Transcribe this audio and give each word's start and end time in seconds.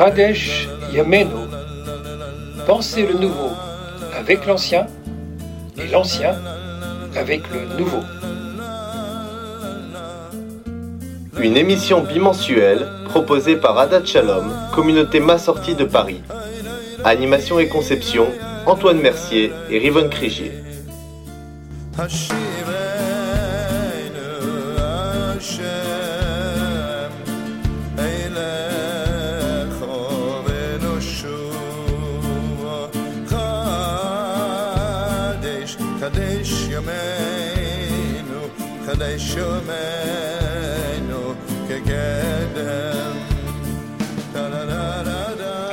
Chadesh 0.00 0.66
Yamenu, 0.94 1.26
pensez 2.66 3.06
le 3.06 3.18
nouveau 3.18 3.50
avec 4.18 4.46
l'ancien 4.46 4.86
et 5.76 5.86
l'ancien 5.88 6.36
avec 7.14 7.42
le 7.52 7.78
nouveau. 7.78 8.00
Une 11.38 11.54
émission 11.54 12.00
bimensuelle 12.00 12.88
proposée 13.10 13.56
par 13.56 13.76
Adat 13.76 14.02
Shalom, 14.06 14.50
communauté 14.74 15.20
massortie 15.20 15.74
de 15.74 15.84
Paris. 15.84 16.22
Animation 17.04 17.58
et 17.58 17.68
conception, 17.68 18.26
Antoine 18.64 19.02
Mercier 19.02 19.52
et 19.68 19.78
Rivonne 19.78 20.08
Crigier. 20.08 20.52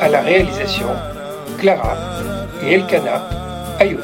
À 0.02 0.10
la 0.10 0.22
réalisation, 0.22 0.88
Clara 1.58 1.96
et 2.62 2.74
Elkana 2.74 3.24
Ayoub. 3.80 4.00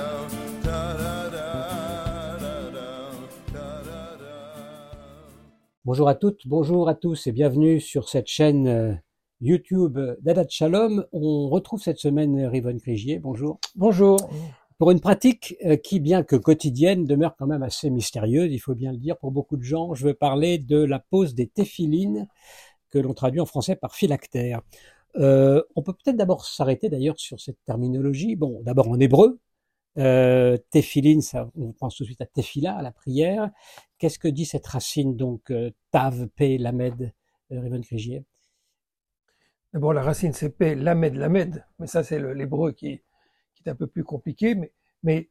Bonjour 5.84 6.08
à 6.08 6.16
toutes, 6.16 6.48
bonjour 6.48 6.88
à 6.88 6.96
tous 6.96 7.28
et 7.28 7.34
bienvenue 7.34 7.82
sur 7.82 8.08
cette 8.08 8.28
chaîne 8.28 8.68
euh, 8.68 8.94
YouTube 9.42 10.00
d'Adat 10.22 10.46
Shalom. 10.48 11.06
On 11.12 11.50
retrouve 11.50 11.82
cette 11.82 12.00
semaine 12.00 12.46
Rivon 12.46 12.78
Crigier. 12.78 13.20
Bonjour. 13.20 13.60
Bonjour. 13.76 14.18
Pour 14.84 14.92
une 14.92 15.00
pratique 15.00 15.56
euh, 15.64 15.78
qui, 15.78 16.02
bien 16.02 16.24
que 16.24 16.36
quotidienne, 16.36 17.06
demeure 17.06 17.38
quand 17.38 17.48
même 17.48 17.64
assez 17.64 17.90
mystérieuse, 17.90 18.52
il 18.52 18.60
faut 18.60 18.76
bien 18.76 18.92
le 18.92 18.98
dire 18.98 19.18
pour 19.18 19.32
beaucoup 19.32 19.56
de 19.56 19.64
gens, 19.64 19.94
je 19.94 20.06
veux 20.06 20.14
parler 20.14 20.58
de 20.58 20.84
la 20.84 21.00
pose 21.00 21.36
des 21.36 21.48
téphilines 21.48 22.28
que 22.90 23.00
l'on 23.00 23.14
traduit 23.14 23.40
en 23.40 23.46
français 23.46 23.78
par 23.78 23.96
phylactère. 23.96 24.60
Euh, 25.16 25.64
on 25.78 25.84
peut 25.84 25.94
peut-être 25.94 26.18
d'abord 26.18 26.46
s'arrêter 26.46 26.90
d'ailleurs 26.90 27.18
sur 27.18 27.40
cette 27.40 27.64
terminologie. 27.64 28.36
Bon, 28.36 28.62
d'abord 28.62 28.90
en 28.90 29.00
hébreu, 29.00 29.40
euh, 30.00 30.58
ça, 31.22 31.50
on 31.56 31.72
pense 31.72 31.96
tout 31.96 32.04
de 32.04 32.08
suite 32.08 32.20
à 32.20 32.26
tefila, 32.26 32.76
à 32.76 32.82
la 32.82 32.92
prière. 32.92 33.52
Qu'est-ce 34.00 34.20
que 34.20 34.28
dit 34.28 34.44
cette 34.44 34.68
racine 34.68 35.16
donc 35.16 35.50
euh, 35.50 35.72
tav, 35.92 36.28
p, 36.36 36.58
lamed, 36.58 37.14
euh, 37.54 37.62
Rivon 37.62 37.80
Crigier 37.80 38.26
D'abord, 39.72 39.94
la 39.94 40.02
racine 40.02 40.34
c'est 40.34 40.50
p, 40.50 40.76
lamed, 40.76 41.16
lamed, 41.16 41.66
mais 41.80 41.88
ça 41.88 42.04
c'est 42.04 42.20
l'hébreu 42.20 42.74
qui, 42.74 43.02
est 43.66 43.72
un 43.72 43.76
peu 43.76 43.88
plus 43.88 44.04
compliqué. 44.04 44.56
Mais, 45.04 45.30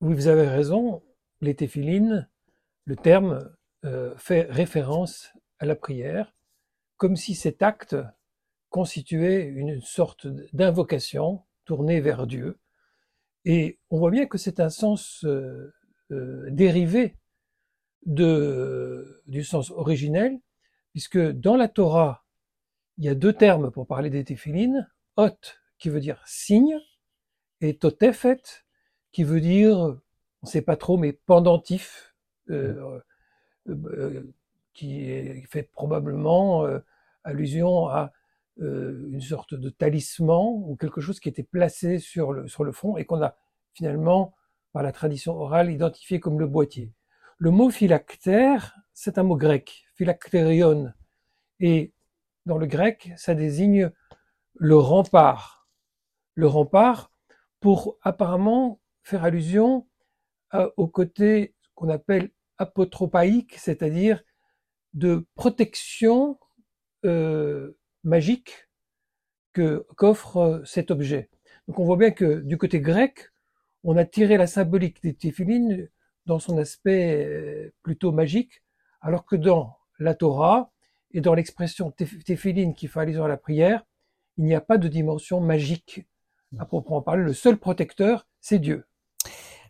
oui, 0.00 0.14
vous 0.14 0.28
avez 0.28 0.48
raison, 0.48 1.02
les 1.40 1.54
téphilines, 1.54 2.28
le 2.84 2.96
terme 2.96 3.50
euh, 3.84 4.14
fait 4.16 4.46
référence 4.50 5.32
à 5.58 5.66
la 5.66 5.76
prière, 5.76 6.34
comme 6.96 7.16
si 7.16 7.34
cet 7.34 7.62
acte 7.62 7.96
constituait 8.68 9.44
une 9.44 9.80
sorte 9.80 10.26
d'invocation 10.52 11.42
tournée 11.64 12.00
vers 12.00 12.26
Dieu. 12.26 12.58
Et 13.44 13.78
on 13.90 13.98
voit 13.98 14.10
bien 14.10 14.26
que 14.26 14.38
c'est 14.38 14.60
un 14.60 14.70
sens 14.70 15.24
euh, 15.24 15.72
euh, 16.10 16.48
dérivé 16.50 17.16
du 18.02 19.42
sens 19.42 19.70
originel, 19.72 20.38
puisque 20.92 21.18
dans 21.18 21.56
la 21.56 21.68
Torah, 21.68 22.24
il 22.98 23.04
y 23.04 23.08
a 23.08 23.14
deux 23.14 23.32
termes 23.32 23.70
pour 23.70 23.86
parler 23.86 24.10
des 24.10 24.24
téphilines, 24.24 24.88
hot 25.16 25.36
qui 25.78 25.88
veut 25.90 26.00
dire 26.00 26.22
signe, 26.24 26.78
et 27.60 27.76
totefet 27.76 28.42
qui 29.12 29.24
veut 29.24 29.40
dire, 29.40 29.76
on 29.78 30.00
ne 30.42 30.48
sait 30.48 30.62
pas 30.62 30.76
trop, 30.76 30.96
mais 30.96 31.12
pendentif, 31.12 32.14
euh, 32.50 33.00
euh, 33.68 34.22
qui 34.74 35.42
fait 35.48 35.62
probablement 35.62 36.66
euh, 36.66 36.80
allusion 37.24 37.88
à 37.88 38.12
euh, 38.60 39.08
une 39.10 39.20
sorte 39.20 39.54
de 39.54 39.70
talisman 39.70 40.62
ou 40.66 40.76
quelque 40.76 41.00
chose 41.00 41.18
qui 41.18 41.28
était 41.28 41.42
placé 41.42 41.98
sur 41.98 42.32
le, 42.32 42.46
sur 42.46 42.62
le 42.62 42.72
front 42.72 42.96
et 42.96 43.04
qu'on 43.04 43.22
a 43.22 43.36
finalement, 43.72 44.34
par 44.72 44.82
la 44.82 44.92
tradition 44.92 45.34
orale, 45.34 45.70
identifié 45.70 46.20
comme 46.20 46.38
le 46.38 46.46
boîtier. 46.46 46.92
Le 47.38 47.50
mot 47.50 47.70
phylactère, 47.70 48.76
c'est 48.92 49.18
un 49.18 49.22
mot 49.22 49.36
grec, 49.36 49.86
phylactérion, 49.94 50.92
et 51.60 51.92
dans 52.46 52.58
le 52.58 52.66
grec, 52.66 53.12
ça 53.16 53.34
désigne 53.34 53.90
le 54.54 54.76
rempart. 54.76 55.68
Le 56.34 56.46
rempart 56.46 57.10
pour 57.60 57.98
apparemment 58.02 58.80
faire 59.02 59.24
allusion 59.24 59.86
au 60.76 60.86
côté 60.86 61.54
qu'on 61.74 61.88
appelle 61.88 62.30
apotropaïque, 62.58 63.54
c'est-à-dire 63.58 64.22
de 64.94 65.26
protection 65.34 66.38
euh, 67.04 67.76
magique 68.02 68.68
que 69.52 69.86
qu'offre 69.96 70.62
cet 70.64 70.90
objet. 70.90 71.30
Donc 71.68 71.78
on 71.78 71.84
voit 71.84 71.96
bien 71.96 72.10
que 72.10 72.40
du 72.40 72.56
côté 72.56 72.80
grec, 72.80 73.30
on 73.84 73.96
a 73.96 74.04
tiré 74.04 74.36
la 74.36 74.46
symbolique 74.46 75.02
des 75.02 75.14
téphilines 75.14 75.88
dans 76.24 76.38
son 76.38 76.58
aspect 76.58 77.24
euh, 77.26 77.72
plutôt 77.82 78.10
magique, 78.12 78.62
alors 79.00 79.26
que 79.26 79.36
dans 79.36 79.76
la 79.98 80.14
Torah 80.14 80.72
et 81.12 81.20
dans 81.20 81.34
l'expression 81.34 81.90
téphiline 81.90 82.74
qui 82.74 82.88
fait 82.88 83.00
allusion 83.00 83.24
à 83.24 83.28
la 83.28 83.36
prière, 83.36 83.84
il 84.38 84.44
n'y 84.44 84.54
a 84.54 84.60
pas 84.60 84.78
de 84.78 84.88
dimension 84.88 85.40
magique 85.40 86.06
à 86.58 86.64
proprement 86.64 87.02
parler. 87.02 87.22
Le 87.22 87.32
seul 87.32 87.56
protecteur, 87.56 88.26
c'est 88.40 88.58
Dieu. 88.58 88.86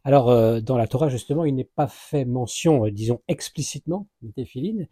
Alors, 0.05 0.31
euh, 0.31 0.61
dans 0.61 0.79
la 0.79 0.87
Torah, 0.87 1.09
justement, 1.09 1.45
il 1.45 1.57
n'est 1.57 1.65
pas 1.65 1.89
fait 1.89 2.25
mention, 2.25 2.87
euh, 2.87 2.93
disons 2.93 3.23
explicitement, 3.27 4.07
de 4.23 4.31
téphiline. 4.31 4.87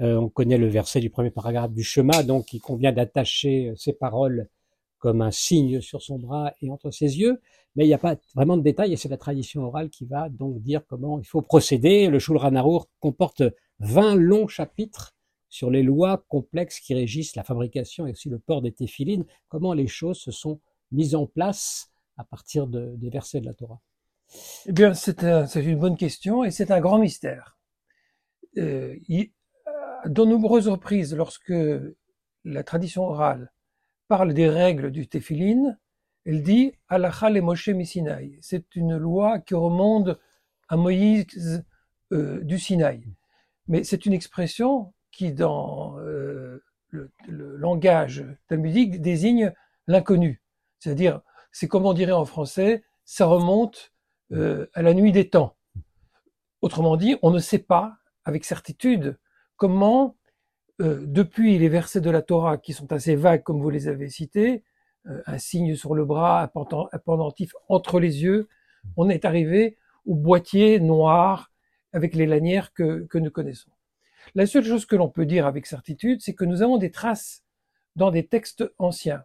Euh, 0.00 0.16
on 0.16 0.30
connaît 0.30 0.56
le 0.56 0.68
verset 0.68 1.00
du 1.00 1.10
premier 1.10 1.30
paragraphe 1.30 1.72
du 1.72 1.82
Shema, 1.82 2.22
donc 2.22 2.54
il 2.54 2.60
convient 2.60 2.90
d'attacher 2.90 3.74
ces 3.76 3.92
paroles 3.92 4.48
comme 4.98 5.20
un 5.20 5.30
signe 5.30 5.82
sur 5.82 6.00
son 6.00 6.18
bras 6.18 6.54
et 6.62 6.70
entre 6.70 6.90
ses 6.90 7.18
yeux, 7.18 7.42
mais 7.76 7.84
il 7.84 7.88
n'y 7.88 7.94
a 7.94 7.98
pas 7.98 8.16
vraiment 8.34 8.56
de 8.56 8.62
détails 8.62 8.94
et 8.94 8.96
c'est 8.96 9.10
la 9.10 9.18
tradition 9.18 9.64
orale 9.64 9.90
qui 9.90 10.06
va 10.06 10.30
donc 10.30 10.62
dire 10.62 10.80
comment 10.86 11.18
il 11.18 11.26
faut 11.26 11.42
procéder. 11.42 12.06
Le 12.08 12.18
Shulchan 12.18 12.54
Arour 12.54 12.88
comporte 13.00 13.42
20 13.80 14.14
longs 14.14 14.48
chapitres 14.48 15.14
sur 15.50 15.70
les 15.70 15.82
lois 15.82 16.24
complexes 16.28 16.80
qui 16.80 16.94
régissent 16.94 17.36
la 17.36 17.44
fabrication 17.44 18.06
et 18.06 18.12
aussi 18.12 18.30
le 18.30 18.38
port 18.38 18.62
des 18.62 18.72
téphilines, 18.72 19.26
comment 19.48 19.74
les 19.74 19.88
choses 19.88 20.18
se 20.18 20.30
sont 20.30 20.58
mises 20.92 21.14
en 21.14 21.26
place 21.26 21.90
à 22.16 22.24
partir 22.24 22.66
de, 22.66 22.94
des 22.96 23.10
versets 23.10 23.40
de 23.40 23.46
la 23.46 23.54
Torah. 23.54 23.80
Eh 24.66 24.72
bien, 24.72 24.94
c'est 24.94 25.22
une 25.22 25.78
bonne 25.78 25.96
question 25.96 26.44
et 26.44 26.50
c'est 26.50 26.70
un 26.70 26.80
grand 26.80 26.98
mystère. 26.98 27.58
Euh, 28.56 28.96
il, 29.08 29.30
de 30.06 30.24
nombreuses 30.24 30.68
reprises, 30.68 31.14
lorsque 31.14 31.52
la 32.44 32.62
tradition 32.62 33.04
orale 33.04 33.52
parle 34.08 34.34
des 34.34 34.48
règles 34.48 34.90
du 34.90 35.08
téphiline, 35.08 35.78
elle 36.26 36.42
dit 36.42 36.72
Alacha 36.88 37.30
le 37.30 37.40
Moshe 37.40 37.68
Misinaï. 37.68 38.38
C'est 38.40 38.76
une 38.76 38.96
loi 38.96 39.38
qui 39.40 39.54
remonte 39.54 40.18
à 40.68 40.76
Moïse 40.76 41.64
euh, 42.12 42.40
du 42.42 42.58
Sinaï. 42.58 43.02
Mais 43.66 43.84
c'est 43.84 44.06
une 44.06 44.12
expression 44.12 44.92
qui, 45.10 45.32
dans 45.32 45.98
euh, 46.00 46.62
le, 46.88 47.10
le, 47.28 47.56
langage 47.56 48.24
talmudique, 48.48 49.00
désigne 49.00 49.52
l'inconnu. 49.86 50.42
C'est-à-dire, 50.84 51.22
c'est 51.50 51.66
comme 51.66 51.86
on 51.86 51.94
dirait 51.94 52.12
en 52.12 52.26
français, 52.26 52.84
ça 53.06 53.24
remonte 53.24 53.94
euh, 54.32 54.66
à 54.74 54.82
la 54.82 54.92
nuit 54.92 55.12
des 55.12 55.30
temps. 55.30 55.56
Autrement 56.60 56.98
dit, 56.98 57.16
on 57.22 57.30
ne 57.30 57.38
sait 57.38 57.58
pas 57.58 57.96
avec 58.26 58.44
certitude 58.44 59.18
comment, 59.56 60.18
euh, 60.82 61.02
depuis 61.06 61.56
les 61.56 61.70
versets 61.70 62.02
de 62.02 62.10
la 62.10 62.20
Torah 62.20 62.58
qui 62.58 62.74
sont 62.74 62.92
assez 62.92 63.16
vagues 63.16 63.42
comme 63.42 63.62
vous 63.62 63.70
les 63.70 63.88
avez 63.88 64.10
cités, 64.10 64.62
euh, 65.06 65.22
un 65.24 65.38
signe 65.38 65.74
sur 65.74 65.94
le 65.94 66.04
bras, 66.04 66.42
un 66.42 66.98
pendentif 66.98 67.54
entre 67.70 67.98
les 67.98 68.22
yeux, 68.22 68.46
on 68.98 69.08
est 69.08 69.24
arrivé 69.24 69.78
au 70.04 70.14
boîtier 70.14 70.80
noir 70.80 71.50
avec 71.94 72.14
les 72.14 72.26
lanières 72.26 72.74
que, 72.74 73.06
que 73.06 73.16
nous 73.16 73.30
connaissons. 73.30 73.70
La 74.34 74.44
seule 74.44 74.66
chose 74.66 74.84
que 74.84 74.96
l'on 74.96 75.08
peut 75.08 75.24
dire 75.24 75.46
avec 75.46 75.64
certitude, 75.64 76.20
c'est 76.20 76.34
que 76.34 76.44
nous 76.44 76.60
avons 76.60 76.76
des 76.76 76.90
traces 76.90 77.42
dans 77.96 78.10
des 78.10 78.26
textes 78.26 78.70
anciens. 78.76 79.24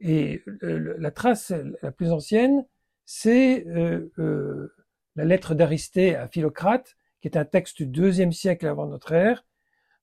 Et 0.00 0.42
la 0.62 1.10
trace 1.10 1.52
la 1.82 1.92
plus 1.92 2.10
ancienne, 2.10 2.64
c'est 3.04 3.66
euh, 3.66 4.10
euh, 4.18 4.74
la 5.16 5.24
lettre 5.24 5.54
d'Aristée 5.54 6.14
à 6.14 6.28
Philocrate, 6.28 6.96
qui 7.20 7.28
est 7.28 7.36
un 7.36 7.44
texte 7.44 7.78
du 7.78 7.86
deuxième 7.86 8.32
siècle 8.32 8.66
avant 8.66 8.86
notre 8.86 9.12
ère, 9.12 9.44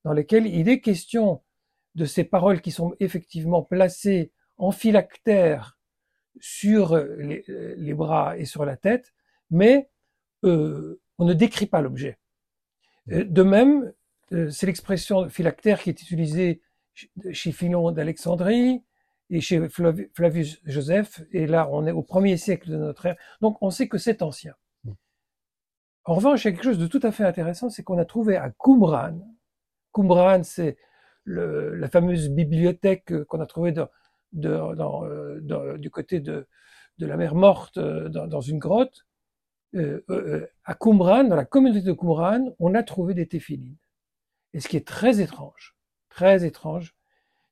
dans 0.03 0.13
lequel 0.13 0.45
il 0.45 0.69
est 0.69 0.81
question 0.81 1.41
de 1.95 2.05
ces 2.05 2.23
paroles 2.23 2.61
qui 2.61 2.71
sont 2.71 2.95
effectivement 2.99 3.63
placées 3.63 4.31
en 4.57 4.71
phylactère 4.71 5.77
sur 6.39 6.95
les, 6.95 7.93
bras 7.93 8.37
et 8.37 8.45
sur 8.45 8.65
la 8.65 8.77
tête, 8.77 9.13
mais 9.49 9.89
euh, 10.43 10.99
on 11.17 11.25
ne 11.25 11.33
décrit 11.33 11.65
pas 11.65 11.81
l'objet. 11.81 12.17
Euh, 13.11 13.23
de 13.23 13.43
même, 13.43 13.93
euh, 14.33 14.49
c'est 14.49 14.67
l'expression 14.67 15.29
phylactère 15.29 15.81
qui 15.81 15.89
est 15.89 16.01
utilisée 16.01 16.61
chez 17.31 17.51
Philon 17.51 17.91
d'Alexandrie 17.91 18.83
et 19.29 19.41
chez 19.41 19.67
Flavius 19.69 20.61
Joseph, 20.65 21.21
et 21.31 21.47
là 21.47 21.67
on 21.71 21.85
est 21.85 21.91
au 21.91 22.03
premier 22.03 22.37
siècle 22.37 22.69
de 22.69 22.77
notre 22.77 23.07
ère, 23.07 23.17
donc 23.41 23.57
on 23.61 23.69
sait 23.69 23.87
que 23.87 23.97
c'est 23.97 24.21
ancien. 24.21 24.53
En 26.05 26.15
revanche, 26.15 26.45
il 26.45 26.47
y 26.47 26.49
a 26.49 26.51
quelque 26.53 26.63
chose 26.63 26.79
de 26.79 26.87
tout 26.87 27.01
à 27.03 27.11
fait 27.11 27.25
intéressant, 27.25 27.69
c'est 27.69 27.83
qu'on 27.83 27.97
a 27.97 28.05
trouvé 28.05 28.37
à 28.37 28.49
Qumran, 28.51 29.19
Qumran 29.93 30.43
c'est 30.43 30.77
la 31.25 31.89
fameuse 31.89 32.29
bibliothèque 32.29 33.25
qu'on 33.25 33.41
a 33.41 33.45
trouvée 33.45 33.73
dans, 33.73 33.89
du 35.77 35.89
côté 35.89 36.21
de, 36.21 36.47
la 36.99 37.17
mer 37.17 37.35
Morte, 37.35 37.77
dans 37.77 38.41
une 38.41 38.59
grotte, 38.59 39.05
euh, 39.75 40.03
euh, 40.09 40.13
euh, 40.13 40.47
à 40.63 40.75
Qumran, 40.75 41.25
dans 41.25 41.35
la 41.35 41.45
communauté 41.45 41.81
de 41.81 41.91
Qumran, 41.91 42.55
on 42.59 42.73
a 42.73 42.83
trouvé 42.83 43.13
des 43.13 43.27
téphilines. 43.27 43.75
Et 44.53 44.59
ce 44.59 44.69
qui 44.69 44.77
est 44.77 44.87
très 44.87 45.19
étrange, 45.19 45.75
très 46.09 46.45
étrange, 46.45 46.95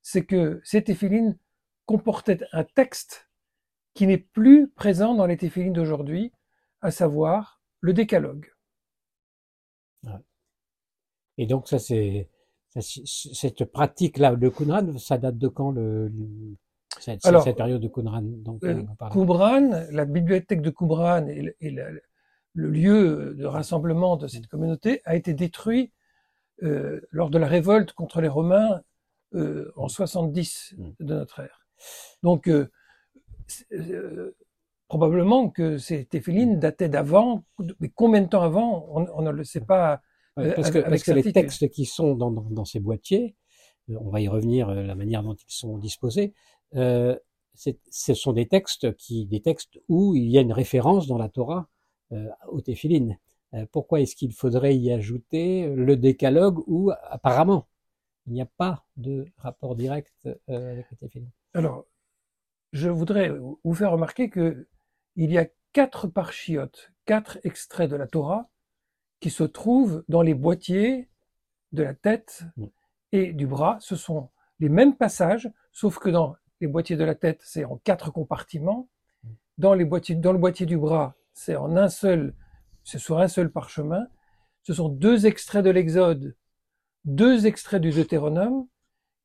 c'est 0.01 0.25
que 0.25 0.61
ces 0.63 0.83
téphilines 0.83 1.37
comportaient 1.85 2.39
un 2.51 2.63
texte 2.63 3.29
qui 3.93 4.07
n'est 4.07 4.17
plus 4.17 4.69
présent 4.69 5.15
dans 5.15 5.25
les 5.25 5.37
téphilines 5.37 5.73
d'aujourd'hui, 5.73 6.33
à 6.81 6.91
savoir 6.91 7.61
le 7.79 7.93
décalogue. 7.93 8.51
Et 11.37 11.45
donc 11.47 11.67
ça 11.67 11.79
c'est 11.79 12.29
cette 12.79 13.65
pratique-là 13.65 14.35
de 14.35 14.49
Qumran, 14.49 14.97
ça 14.97 15.17
date 15.17 15.37
de 15.37 15.47
quand 15.47 15.71
le, 15.71 16.11
cette, 16.99 17.21
période 17.55 17.81
de 17.81 17.87
Qumran 17.87 18.21
donc, 18.21 18.61
Qumran, 19.11 19.87
la 19.91 20.05
bibliothèque 20.05 20.61
de 20.61 20.69
Qumran 20.69 21.27
et, 21.27 21.55
et 21.61 21.71
la, 21.71 21.89
le 22.55 22.69
lieu 22.69 23.35
de 23.37 23.45
rassemblement 23.45 24.15
de 24.15 24.27
cette 24.27 24.47
communauté 24.47 25.01
a 25.05 25.15
été 25.15 25.33
détruit 25.33 25.91
euh, 26.63 27.01
lors 27.11 27.29
de 27.29 27.37
la 27.37 27.47
révolte 27.47 27.91
contre 27.91 28.21
les 28.21 28.29
Romains 28.29 28.81
euh, 29.35 29.71
en 29.75 29.89
70 29.89 30.75
mm. 30.77 30.91
de 31.01 31.13
notre 31.13 31.41
ère. 31.41 31.64
Donc, 32.23 32.47
euh, 32.47 32.69
probablement 34.87 35.49
que 35.49 35.77
ces 35.77 36.05
téphilines 36.05 36.59
dataient 36.59 36.89
d'avant, 36.89 37.43
mais 37.79 37.89
combien 37.89 38.21
de 38.21 38.27
temps 38.27 38.43
avant, 38.43 38.87
on, 38.89 39.21
ne 39.21 39.31
le 39.31 39.43
sait 39.43 39.61
pas. 39.61 40.01
parce, 40.35 40.71
que, 40.71 40.79
parce 40.79 41.03
que, 41.03 41.11
les 41.11 41.31
textes 41.31 41.69
qui 41.69 41.85
sont 41.85 42.15
dans, 42.15 42.31
dans, 42.31 42.47
dans, 42.49 42.65
ces 42.65 42.79
boîtiers, 42.79 43.35
on 43.89 44.09
va 44.09 44.21
y 44.21 44.27
revenir, 44.27 44.69
la 44.69 44.95
manière 44.95 45.23
dont 45.23 45.35
ils 45.35 45.53
sont 45.53 45.77
disposés, 45.77 46.33
ce 47.55 48.13
sont 48.13 48.33
des 48.33 48.47
textes 48.47 48.95
qui, 48.97 49.25
des 49.25 49.41
textes 49.41 49.79
où 49.87 50.15
il 50.15 50.29
y 50.29 50.37
a 50.37 50.41
une 50.41 50.53
référence 50.53 51.07
dans 51.07 51.17
la 51.17 51.29
Torah 51.29 51.69
euh, 52.11 52.29
au 52.49 52.61
téphilines. 52.61 53.17
Euh, 53.53 53.65
pourquoi 53.71 54.01
est-ce 54.01 54.15
qu'il 54.15 54.33
faudrait 54.33 54.75
y 54.75 54.91
ajouter 54.91 55.67
le 55.67 55.95
décalogue 55.95 56.61
où 56.67 56.91
apparemment 57.09 57.67
il 58.27 58.33
n'y 58.33 58.41
a 58.41 58.49
pas 58.57 58.85
de 58.97 59.25
rapport 59.37 59.75
direct 59.75 60.13
euh, 60.49 60.71
avec 60.73 60.85
le 60.91 60.97
téphilines? 60.97 61.31
Alors, 61.55 61.85
je 62.73 62.89
voudrais 62.89 63.29
vous 63.63 63.73
faire 63.73 63.91
remarquer 63.91 64.29
que 64.29 64.67
il 65.15 65.31
y 65.31 65.37
a 65.37 65.47
quatre 65.71 66.05
parchiotes, 66.05 66.91
quatre 67.05 67.39
extraits 67.45 67.89
de 67.89 67.95
la 67.95 68.07
Torah 68.07 68.49
qui 69.21 69.29
se 69.29 69.45
trouvent 69.45 70.03
dans 70.09 70.21
les 70.21 70.33
boîtiers 70.33 71.09
de 71.71 71.83
la 71.83 71.93
tête 71.93 72.43
mm. 72.57 72.65
et 73.13 73.31
du 73.31 73.47
bras. 73.47 73.77
Ce 73.79 73.95
sont 73.95 74.31
les 74.59 74.67
mêmes 74.67 74.97
passages, 74.97 75.49
sauf 75.71 75.97
que 75.97 76.09
dans 76.09 76.35
les 76.59 76.67
boîtiers 76.67 76.97
de 76.97 77.05
la 77.05 77.15
tête, 77.15 77.39
c'est 77.41 77.63
en 77.63 77.77
quatre 77.77 78.11
compartiments. 78.11 78.89
Mm. 79.23 79.29
Dans, 79.57 79.73
les 79.75 79.85
boîtiers, 79.85 80.15
dans 80.15 80.33
le 80.33 80.39
boîtier 80.39 80.65
du 80.65 80.77
bras, 80.77 81.15
c'est 81.31 81.55
en 81.55 81.77
un 81.77 81.87
seul, 81.87 82.35
c'est 82.83 82.99
sur 82.99 83.19
un 83.19 83.29
seul 83.29 83.49
parchemin. 83.49 84.05
Ce 84.63 84.73
sont 84.73 84.89
deux 84.89 85.25
extraits 85.25 85.63
de 85.63 85.69
l'Exode, 85.69 86.35
deux 87.05 87.47
extraits 87.47 87.81
du 87.81 87.91
Deutéronome, 87.91 88.67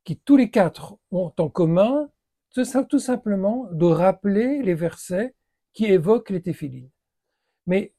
qui 0.04 0.16
tous 0.16 0.36
les 0.36 0.52
quatre 0.52 0.96
ont 1.10 1.32
en 1.36 1.48
commun 1.48 2.08
tout 2.52 2.98
simplement 2.98 3.68
de 3.72 3.86
rappeler 3.86 4.62
les 4.62 4.74
versets 4.74 5.34
qui 5.72 5.86
évoquent 5.86 6.30
les 6.30 6.42
téphilines. 6.42 6.90
Mais 7.66 7.94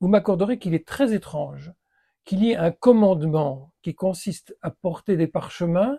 vous 0.00 0.08
m'accorderez 0.08 0.58
qu'il 0.58 0.74
est 0.74 0.86
très 0.86 1.12
étrange 1.12 1.72
qu'il 2.24 2.44
y 2.44 2.52
ait 2.52 2.56
un 2.56 2.70
commandement 2.70 3.72
qui 3.82 3.94
consiste 3.94 4.56
à 4.62 4.70
porter 4.70 5.16
des 5.16 5.26
parchemins 5.26 5.98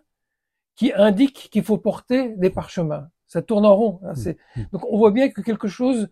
qui 0.75 0.93
indique 0.93 1.49
qu'il 1.51 1.63
faut 1.63 1.77
porter 1.77 2.35
des 2.38 2.49
parchemins. 2.49 3.09
Ça 3.27 3.41
tourne 3.41 3.65
en 3.65 3.75
rond. 3.75 3.99
Hein, 4.03 4.13
mmh. 4.55 4.61
Donc 4.71 4.85
on 4.89 4.97
voit 4.97 5.11
bien 5.11 5.29
que 5.29 5.41
quelque 5.41 5.67
chose 5.67 6.09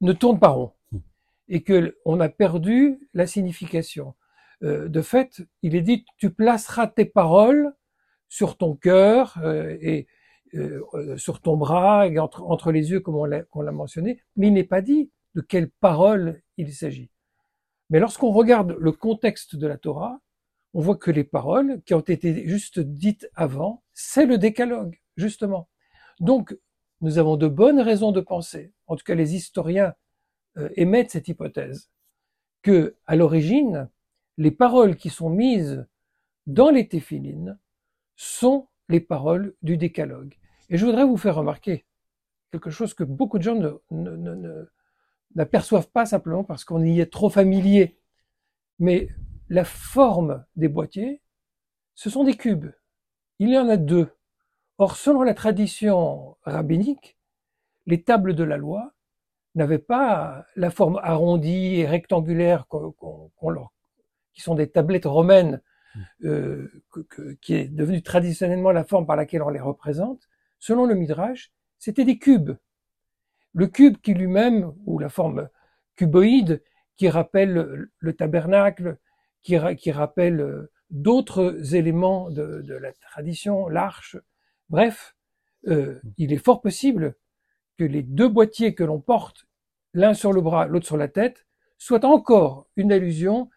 ne 0.00 0.12
tourne 0.12 0.38
pas 0.38 0.48
rond 0.48 0.72
hmm. 0.92 0.98
et 1.48 1.62
que 1.62 1.96
on 2.04 2.20
a 2.20 2.28
perdu 2.28 3.08
la 3.14 3.26
signification. 3.26 4.14
Euh, 4.62 4.88
de 4.88 5.02
fait, 5.02 5.42
il 5.62 5.74
est 5.74 5.82
dit 5.82 6.04
tu 6.16 6.30
placeras 6.30 6.86
tes 6.88 7.04
paroles 7.04 7.74
sur 8.28 8.56
ton 8.56 8.74
cœur 8.74 9.38
euh, 9.42 9.76
et 9.80 10.06
euh, 10.54 11.16
sur 11.16 11.40
ton 11.40 11.56
bras 11.56 12.06
et 12.06 12.18
entre, 12.18 12.72
les 12.72 12.90
yeux 12.90 13.00
comme 13.00 13.16
on 13.16 13.24
l'a 13.24 13.72
mentionné, 13.72 14.20
mais 14.36 14.48
il 14.48 14.52
n'est 14.52 14.64
pas 14.64 14.80
dit 14.80 15.10
de 15.34 15.40
quelles 15.40 15.70
paroles 15.70 16.40
il 16.56 16.72
s'agit. 16.72 17.10
Mais 17.90 18.00
lorsqu'on 18.00 18.30
regarde 18.30 18.76
le 18.78 18.92
contexte 18.92 19.56
de 19.56 19.66
la 19.66 19.76
Torah, 19.76 20.20
on 20.74 20.80
voit 20.80 20.96
que 20.96 21.10
les 21.10 21.24
paroles 21.24 21.82
qui 21.84 21.94
ont 21.94 22.00
été 22.00 22.46
juste 22.48 22.80
dites 22.80 23.30
avant, 23.34 23.82
c'est 23.92 24.26
le 24.26 24.38
décalogue, 24.38 25.00
justement. 25.16 25.68
Donc, 26.20 26.56
nous 27.00 27.18
avons 27.18 27.36
de 27.36 27.48
bonnes 27.48 27.80
raisons 27.80 28.12
de 28.12 28.20
penser, 28.20 28.72
en 28.86 28.96
tout 28.96 29.04
cas 29.04 29.14
les 29.14 29.34
historiens 29.34 29.94
euh, 30.58 30.68
émettent 30.76 31.10
cette 31.10 31.28
hypothèse, 31.28 31.90
que 32.62 32.96
à 33.06 33.16
l'origine, 33.16 33.88
les 34.38 34.50
paroles 34.50 34.96
qui 34.96 35.10
sont 35.10 35.30
mises 35.30 35.86
dans 36.46 36.70
les 36.70 36.88
téphilines 36.88 37.58
sont 38.16 38.68
les 38.88 39.00
paroles 39.00 39.54
du 39.62 39.76
décalogue. 39.76 40.34
Et 40.68 40.76
je 40.76 40.86
voudrais 40.86 41.04
vous 41.04 41.16
faire 41.16 41.36
remarquer 41.36 41.86
quelque 42.50 42.70
chose 42.70 42.94
que 42.94 43.04
beaucoup 43.04 43.38
de 43.38 43.42
gens 43.42 43.58
n'aperçoivent 45.34 45.90
pas 45.90 46.06
simplement 46.06 46.44
parce 46.44 46.64
qu'on 46.64 46.84
y 46.84 47.00
est 47.00 47.12
trop 47.12 47.28
familier. 47.28 47.98
Mais 48.78 49.08
la 49.48 49.64
forme 49.64 50.44
des 50.56 50.68
boîtiers, 50.68 51.22
ce 51.94 52.10
sont 52.10 52.24
des 52.24 52.36
cubes. 52.36 52.70
Il 53.38 53.50
y 53.50 53.58
en 53.58 53.68
a 53.68 53.76
deux. 53.76 54.10
Or, 54.78 54.96
selon 54.96 55.22
la 55.22 55.34
tradition 55.34 56.36
rabbinique, 56.42 57.16
les 57.86 58.02
tables 58.02 58.34
de 58.34 58.44
la 58.44 58.56
loi 58.56 58.92
n'avaient 59.54 59.78
pas 59.78 60.44
la 60.54 60.70
forme 60.70 61.00
arrondie 61.02 61.76
et 61.76 61.86
rectangulaire 61.86 62.66
qui 64.34 64.42
sont 64.42 64.54
des 64.54 64.68
tablettes 64.68 65.06
romaines, 65.06 65.62
euh, 66.24 66.70
qui 67.40 67.54
est 67.54 67.68
devenue 67.68 68.02
traditionnellement 68.02 68.72
la 68.72 68.84
forme 68.84 69.06
par 69.06 69.16
laquelle 69.16 69.42
on 69.42 69.48
les 69.48 69.60
représente. 69.60 70.28
Selon 70.58 70.86
le 70.86 70.94
Midrash, 70.94 71.52
c'était 71.78 72.04
des 72.04 72.18
cubes. 72.18 72.56
Le 73.52 73.66
cube 73.66 73.98
qui 73.98 74.14
lui-même, 74.14 74.72
ou 74.84 74.98
la 74.98 75.08
forme 75.08 75.48
cuboïde, 75.96 76.62
qui 76.96 77.08
rappelle 77.08 77.88
le, 77.98 78.12
tabernacle, 78.14 78.98
qui, 79.42 79.56
rappelle 79.56 80.40
euh, 80.40 80.70
d'autres 80.90 81.74
éléments 81.74 82.30
de, 82.30 82.62
de 82.62 82.74
la 82.74 82.92
tradition, 82.92 83.68
l'arche, 83.68 84.16
Bref, 84.68 85.14
euh, 85.68 86.00
il 86.16 86.32
est 86.32 86.44
fort 86.44 86.60
possible 86.60 87.14
que 87.78 87.84
les 87.84 88.02
deux 88.02 88.28
boîtiers 88.28 88.74
que 88.74 88.84
l'on 88.84 89.00
porte, 89.00 89.46
l'un 89.94 90.14
sur 90.14 90.32
le 90.32 90.40
bras, 90.40 90.66
l'autre 90.66 90.86
sur 90.86 90.96
la 90.96 91.08
tête, 91.08 91.46
soient 91.78 92.04
encore 92.04 92.68
une 92.76 92.92
allusion 92.92 93.50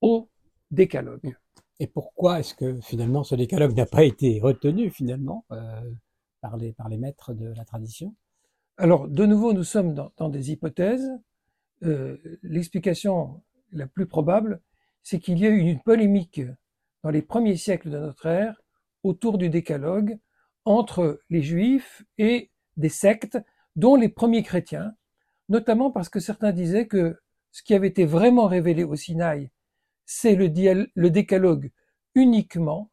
au 0.00 0.28
décalogue. 0.70 1.36
Et 1.80 1.86
pourquoi 1.86 2.40
est-ce 2.40 2.54
que 2.54 2.80
finalement 2.80 3.22
ce 3.22 3.34
décalogue 3.34 3.76
n'a 3.76 3.86
pas 3.86 4.04
été 4.04 4.40
retenu 4.40 4.90
finalement 4.90 5.44
euh, 5.52 5.80
par, 6.40 6.56
les, 6.56 6.74
maîtres 6.98 7.34
de 7.34 7.52
la 7.56 7.64
tradition? 7.64 8.14
Alors, 8.76 9.08
de 9.08 9.26
nouveau, 9.26 9.52
nous 9.52 9.64
sommes 9.64 9.94
dans, 9.94 10.28
des 10.28 10.52
hypothèses. 10.52 11.10
Euh, 11.84 12.16
l'explication 12.42 13.42
la 13.72 13.86
plus 13.86 14.06
probable, 14.06 14.60
c'est 15.02 15.20
qu'il 15.20 15.38
y 15.38 15.46
a 15.46 15.50
eu 15.50 15.58
une 15.58 15.80
polémique 15.80 16.40
dans 17.02 17.10
les 17.10 17.22
premiers 17.22 17.56
siècles 17.56 17.90
de 17.90 17.98
notre 17.98 18.26
ère 18.26 18.60
autour 19.04 19.38
du 19.38 19.48
décalogue 19.48 20.18
entre 20.64 21.20
les 21.30 21.42
juifs 21.42 22.04
et 22.18 22.50
des 22.76 22.88
sectes, 22.88 23.38
dont 23.76 23.96
les 23.96 24.08
premiers 24.08 24.42
chrétiens, 24.42 24.94
notamment 25.48 25.90
parce 25.90 26.08
que 26.08 26.20
certains 26.20 26.52
disaient 26.52 26.86
que 26.86 27.16
ce 27.52 27.62
qui 27.62 27.74
avait 27.74 27.88
été 27.88 28.04
vraiment 28.04 28.46
révélé 28.46 28.84
au 28.84 28.96
Sinaï, 28.96 29.50
c'est 30.10 30.36
le, 30.36 30.48
décalogue 31.10 31.70
uniquement, 32.14 32.90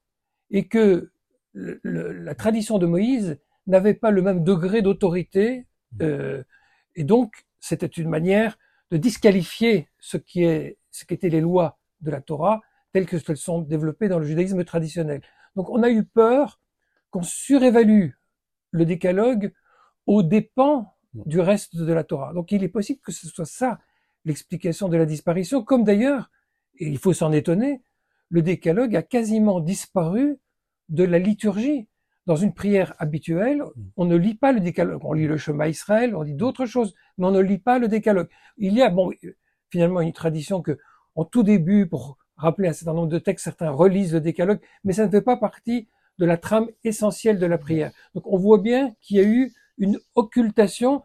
et 0.51 0.67
que 0.67 1.13
la 1.53 2.35
tradition 2.35 2.77
de 2.77 2.85
Moïse 2.85 3.39
n'avait 3.67 3.93
pas 3.93 4.11
le 4.11 4.21
même 4.21 4.43
degré 4.43 4.81
d'autorité, 4.81 5.65
euh, 6.01 6.43
et 6.93 7.05
donc 7.05 7.45
c'était 7.61 7.85
une 7.85 8.09
manière 8.09 8.57
de 8.91 8.97
disqualifier 8.97 9.87
ce 9.97 10.17
qui 10.17 10.43
est, 10.43 10.77
ce 10.91 11.05
qu'étaient 11.05 11.29
les 11.29 11.39
lois 11.39 11.79
de 12.01 12.11
la 12.11 12.19
Torah 12.19 12.61
telles 12.91 13.05
qu'elles 13.05 13.37
sont 13.37 13.61
développées 13.61 14.09
dans 14.09 14.19
le 14.19 14.25
judaïsme 14.25 14.65
traditionnel. 14.65 15.21
Donc 15.55 15.69
on 15.69 15.83
a 15.83 15.89
eu 15.89 16.03
peur 16.03 16.59
qu'on 17.11 17.23
surévalue 17.23 18.09
le 18.71 18.85
décalogue 18.85 19.53
aux 20.05 20.21
dépens 20.21 20.93
du 21.13 21.39
reste 21.39 21.77
de 21.77 21.93
la 21.93 22.03
Torah. 22.03 22.33
Donc 22.33 22.51
il 22.51 22.61
est 22.61 22.69
possible 22.69 22.99
que 22.99 23.13
ce 23.13 23.29
soit 23.29 23.45
ça 23.45 23.79
l'explication 24.25 24.89
de 24.89 24.97
la 24.97 25.05
disparition, 25.05 25.63
comme 25.63 25.85
d'ailleurs, 25.85 26.29
et 26.79 26.87
il 26.87 26.97
faut 26.97 27.13
s'en 27.13 27.31
étonner, 27.31 27.81
le 28.29 28.41
décalogue 28.41 28.95
a 28.95 29.01
quasiment 29.01 29.59
disparu 29.59 30.37
de 30.89 31.03
la 31.03 31.19
liturgie. 31.19 31.87
Dans 32.25 32.35
une 32.35 32.53
prière 32.53 32.95
habituelle, 32.97 33.63
on 33.97 34.05
ne 34.05 34.15
lit 34.15 34.33
pas 34.33 34.51
le 34.51 34.59
décalogue. 34.59 35.05
On 35.05 35.13
lit 35.13 35.27
le 35.27 35.37
chemin 35.37 35.67
Israël, 35.67 36.15
on 36.15 36.23
dit 36.23 36.33
d'autres 36.33 36.65
choses, 36.65 36.95
mais 37.17 37.27
on 37.27 37.31
ne 37.31 37.39
lit 37.39 37.59
pas 37.59 37.77
le 37.77 37.87
décalogue. 37.87 38.29
Il 38.57 38.73
y 38.73 38.81
a, 38.81 38.89
bon, 38.89 39.11
finalement, 39.69 40.01
une 40.01 40.11
tradition 40.11 40.63
que, 40.63 40.79
en 41.13 41.23
tout 41.23 41.43
début, 41.43 41.87
pour 41.87 42.17
rappeler 42.35 42.67
un 42.67 42.73
certain 42.73 42.93
nombre 42.93 43.09
de 43.09 43.19
textes, 43.19 43.43
certains 43.43 43.69
relisent 43.69 44.13
le 44.13 44.21
décalogue, 44.21 44.59
mais 44.83 44.93
ça 44.93 45.05
ne 45.05 45.11
fait 45.11 45.21
pas 45.21 45.37
partie 45.37 45.87
de 46.17 46.25
la 46.25 46.37
trame 46.37 46.67
essentielle 46.83 47.39
de 47.39 47.45
la 47.45 47.57
prière. 47.57 47.91
Donc 48.13 48.25
on 48.27 48.37
voit 48.37 48.57
bien 48.57 48.95
qu'il 49.01 49.17
y 49.17 49.19
a 49.19 49.23
eu 49.23 49.53
une 49.77 49.99
occultation 50.15 51.03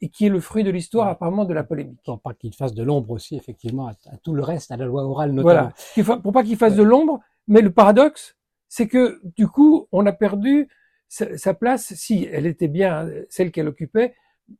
et 0.00 0.08
qui 0.08 0.26
est 0.26 0.28
le 0.28 0.40
fruit 0.40 0.64
de 0.64 0.70
l'histoire 0.70 1.08
apparemment 1.08 1.44
de 1.44 1.54
la 1.54 1.64
polémique. 1.64 2.00
Pour 2.04 2.20
pas 2.20 2.34
qu'il 2.34 2.54
fasse 2.54 2.74
de 2.74 2.82
l'ombre 2.82 3.10
aussi, 3.10 3.36
effectivement, 3.36 3.88
à, 3.88 4.16
tout 4.22 4.34
le 4.34 4.42
reste, 4.42 4.70
à 4.70 4.76
la 4.76 4.86
loi 4.86 5.04
orale 5.04 5.32
notamment. 5.32 5.70
Voilà, 5.94 6.16
pour 6.18 6.32
pas 6.32 6.42
qu'il 6.42 6.56
fasse 6.56 6.74
de 6.74 6.82
l'ombre, 6.82 7.20
mais 7.48 7.60
le 7.60 7.70
paradoxe, 7.72 8.36
c'est 8.68 8.86
que 8.86 9.20
du 9.36 9.48
coup, 9.48 9.88
on 9.92 10.06
a 10.06 10.12
perdu 10.12 10.68
sa, 11.08 11.54
place, 11.54 11.94
si 11.94 12.28
elle 12.30 12.46
était 12.46 12.68
bien 12.68 13.08
celle 13.28 13.50
qu'elle 13.50 13.68
occupait, 13.68 14.14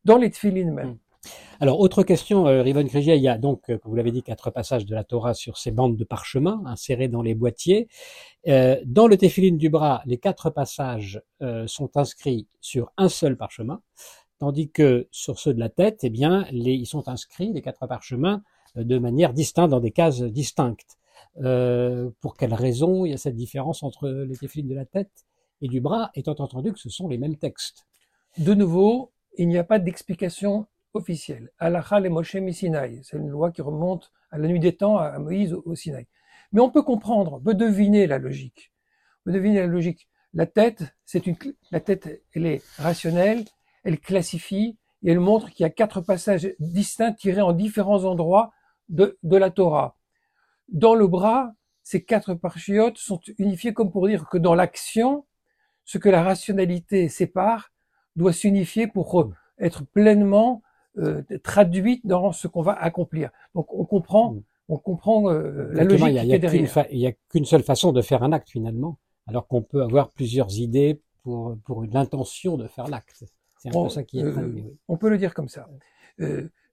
dans 0.04 0.18
les 0.18 0.30
tefilines 0.30 0.72
même. 0.72 0.88
Hmm. 0.88 0.98
Alors, 1.60 1.80
autre 1.80 2.02
question, 2.02 2.46
euh, 2.46 2.62
Riven 2.62 2.88
il 2.92 3.04
y 3.04 3.28
a 3.28 3.36
donc, 3.36 3.68
euh, 3.68 3.76
comme 3.76 3.90
vous 3.90 3.96
l'avez 3.96 4.10
dit, 4.10 4.22
quatre 4.22 4.50
passages 4.50 4.86
de 4.86 4.94
la 4.94 5.04
Torah 5.04 5.34
sur 5.34 5.58
ces 5.58 5.70
bandes 5.70 5.96
de 5.96 6.04
parchemin 6.04 6.62
insérées 6.64 7.08
dans 7.08 7.20
les 7.20 7.34
boîtiers. 7.34 7.88
Euh, 8.48 8.80
dans 8.86 9.06
le 9.06 9.18
Téphiline 9.18 9.58
du 9.58 9.68
bras, 9.68 10.02
les 10.06 10.16
quatre 10.16 10.48
passages 10.48 11.20
euh, 11.42 11.66
sont 11.66 11.98
inscrits 11.98 12.46
sur 12.60 12.90
un 12.96 13.10
seul 13.10 13.36
parchemin, 13.36 13.82
tandis 14.40 14.70
que 14.70 15.06
sur 15.10 15.38
ceux 15.38 15.54
de 15.54 15.60
la 15.60 15.68
tête, 15.68 16.00
eh 16.02 16.10
bien, 16.10 16.46
les, 16.50 16.72
ils 16.72 16.86
sont 16.86 17.08
inscrits, 17.08 17.52
les 17.52 17.62
quatre 17.62 17.86
parchemins, 17.86 18.42
de 18.74 18.98
manière 18.98 19.32
distincte, 19.32 19.70
dans 19.70 19.80
des 19.80 19.92
cases 19.92 20.22
distinctes. 20.22 20.98
pour 22.20 22.36
quelle 22.36 22.54
raison 22.54 23.04
il 23.04 23.10
y 23.10 23.14
a 23.14 23.18
cette 23.18 23.36
différence 23.36 23.82
entre 23.82 24.08
les 24.08 24.36
Téphilines 24.36 24.68
de 24.68 24.74
la 24.74 24.86
tête 24.86 25.26
et 25.60 25.68
du 25.68 25.80
bras, 25.80 26.10
étant 26.14 26.34
entendu 26.38 26.72
que 26.72 26.78
ce 26.78 26.88
sont 26.88 27.08
les 27.08 27.18
mêmes 27.18 27.36
textes? 27.36 27.86
De 28.38 28.54
nouveau, 28.54 29.12
il 29.36 29.48
n'y 29.48 29.58
a 29.58 29.64
pas 29.64 29.78
d'explication 29.78 30.66
officielle. 30.94 31.50
Le 31.60 32.08
Moshe 32.08 32.36
Sinaï. 32.52 33.00
C'est 33.02 33.16
une 33.16 33.28
loi 33.28 33.50
qui 33.50 33.62
remonte 33.62 34.12
à 34.30 34.38
la 34.38 34.48
nuit 34.48 34.60
des 34.60 34.76
temps 34.76 34.98
à 34.98 35.18
Moïse 35.18 35.52
au, 35.52 35.74
Sinaï. 35.74 36.06
Mais 36.52 36.60
on 36.60 36.70
peut 36.70 36.82
comprendre, 36.82 37.34
on 37.34 37.40
peut 37.40 37.54
deviner 37.54 38.06
la 38.06 38.18
logique. 38.18 38.72
On 39.20 39.30
peut 39.30 39.32
deviner 39.32 39.60
la 39.60 39.66
logique. 39.66 40.08
La 40.32 40.46
tête, 40.46 40.84
c'est 41.04 41.26
une, 41.26 41.36
la 41.70 41.80
tête, 41.80 42.22
elle 42.34 42.46
est 42.46 42.62
rationnelle, 42.78 43.44
elle 43.84 44.00
classifie 44.00 44.76
et 45.02 45.12
elle 45.12 45.20
montre 45.20 45.50
qu'il 45.50 45.64
y 45.64 45.66
a 45.66 45.70
quatre 45.70 46.00
passages 46.00 46.52
distincts 46.58 47.12
tirés 47.12 47.40
en 47.40 47.52
différents 47.52 48.04
endroits 48.04 48.52
de, 48.88 49.18
de 49.22 49.36
la 49.36 49.50
Torah. 49.50 49.96
Dans 50.68 50.94
le 50.94 51.06
bras, 51.06 51.52
ces 51.82 52.04
quatre 52.04 52.34
parchiotes 52.34 52.98
sont 52.98 53.20
unifiés 53.38 53.72
comme 53.72 53.90
pour 53.90 54.06
dire 54.06 54.28
que 54.28 54.38
dans 54.38 54.54
l'action, 54.54 55.26
ce 55.84 55.98
que 55.98 56.08
la 56.08 56.22
rationalité 56.22 57.08
sépare 57.08 57.72
doit 58.16 58.32
s'unifier 58.32 58.86
pour 58.86 59.32
être 59.58 59.84
pleinement 59.84 60.62
euh, 60.98 61.22
traduite 61.42 62.06
dans 62.06 62.32
ce 62.32 62.48
qu'on 62.48 62.62
va 62.62 62.72
accomplir. 62.72 63.30
Donc 63.54 63.72
on 63.72 63.84
comprend, 63.84 64.34
mm. 64.34 64.42
on 64.68 64.78
comprend 64.78 65.30
euh, 65.30 65.70
la 65.72 65.84
logique 65.84 66.06
il 66.08 66.14
y 66.14 66.18
a, 66.18 66.86
Il 66.90 66.98
n'y 66.98 67.06
a 67.06 67.12
qu'une 67.30 67.44
seule 67.44 67.62
façon 67.62 67.92
de 67.92 68.02
faire 68.02 68.22
un 68.22 68.32
acte 68.32 68.50
finalement, 68.50 68.98
alors 69.26 69.46
qu'on 69.46 69.62
peut 69.62 69.82
avoir 69.82 70.10
plusieurs 70.10 70.58
idées 70.58 71.00
pour 71.22 71.56
pour 71.64 71.84
l'intention 71.84 72.56
de 72.56 72.66
faire 72.66 72.88
l'acte. 72.88 73.24
C'est 73.60 73.68
un 73.68 73.84
peu 73.84 73.88
ça 73.88 74.02
qui 74.02 74.20
est 74.20 74.24
euh, 74.24 74.62
On 74.88 74.96
peut 74.96 75.10
le 75.10 75.18
dire 75.18 75.34
comme 75.34 75.48
ça. 75.48 75.68